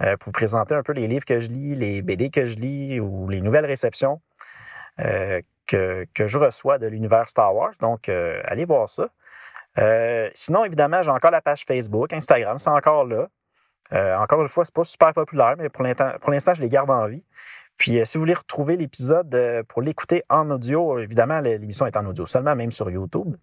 euh, 0.00 0.16
pour 0.16 0.28
vous 0.28 0.32
présenter 0.32 0.74
un 0.74 0.82
peu 0.82 0.92
les 0.92 1.06
livres 1.06 1.26
que 1.26 1.40
je 1.40 1.48
lis, 1.48 1.74
les 1.74 2.00
BD 2.00 2.30
que 2.30 2.46
je 2.46 2.56
lis 2.56 3.00
ou 3.00 3.28
les 3.28 3.42
nouvelles 3.42 3.66
réceptions. 3.66 4.22
que, 4.96 6.06
je 6.18 6.38
reçois 6.38 6.78
de 6.78 6.86
l'univers 6.86 7.28
Star 7.28 7.54
Wars. 7.54 7.74
Donc, 7.80 8.08
allez 8.08 8.64
voir 8.64 8.88
ça. 8.88 9.10
sinon, 10.32 10.64
évidemment, 10.64 11.02
j'ai 11.02 11.10
encore 11.10 11.30
la 11.30 11.42
page 11.42 11.66
Facebook, 11.66 12.14
Instagram, 12.14 12.58
c'est 12.58 12.70
encore 12.70 13.04
là. 13.04 13.28
encore 14.18 14.40
une 14.40 14.48
fois, 14.48 14.64
c'est 14.64 14.74
pas 14.74 14.84
super 14.84 15.12
populaire, 15.12 15.56
mais 15.58 15.68
pour 15.68 15.82
l'instant, 15.84 16.54
je 16.54 16.62
les 16.62 16.70
garde 16.70 16.88
en 16.88 17.06
vie. 17.08 17.22
Puis, 17.76 18.00
si 18.06 18.16
vous 18.16 18.22
voulez 18.22 18.32
retrouver 18.32 18.78
l'épisode 18.78 19.64
pour 19.68 19.82
l'écouter 19.82 20.24
en 20.30 20.50
audio, 20.50 20.98
évidemment, 20.98 21.40
l'émission 21.40 21.84
est 21.84 21.96
en 21.98 22.06
audio 22.06 22.24
seulement, 22.24 22.56
même 22.56 22.70
sur 22.70 22.88
YouTube. 22.88 23.36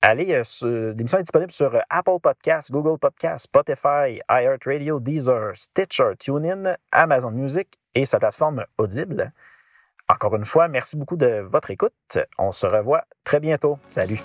Allez, 0.00 0.32
euh, 0.32 0.92
l'émission 0.92 1.18
est 1.18 1.22
disponible 1.22 1.50
sur 1.50 1.74
euh, 1.74 1.80
Apple 1.90 2.20
Podcasts, 2.22 2.70
Google 2.70 2.98
Podcasts, 2.98 3.46
Spotify, 3.46 4.20
iHeartRadio, 4.30 5.00
Deezer, 5.00 5.56
Stitcher, 5.56 6.12
TuneIn, 6.16 6.76
Amazon 6.92 7.32
Music 7.32 7.78
et 7.96 8.04
sa 8.04 8.20
plateforme 8.20 8.64
Audible. 8.78 9.32
Encore 10.08 10.36
une 10.36 10.44
fois, 10.44 10.68
merci 10.68 10.96
beaucoup 10.96 11.16
de 11.16 11.44
votre 11.50 11.70
écoute. 11.72 12.18
On 12.38 12.52
se 12.52 12.66
revoit 12.66 13.04
très 13.24 13.40
bientôt. 13.40 13.78
Salut! 13.88 14.22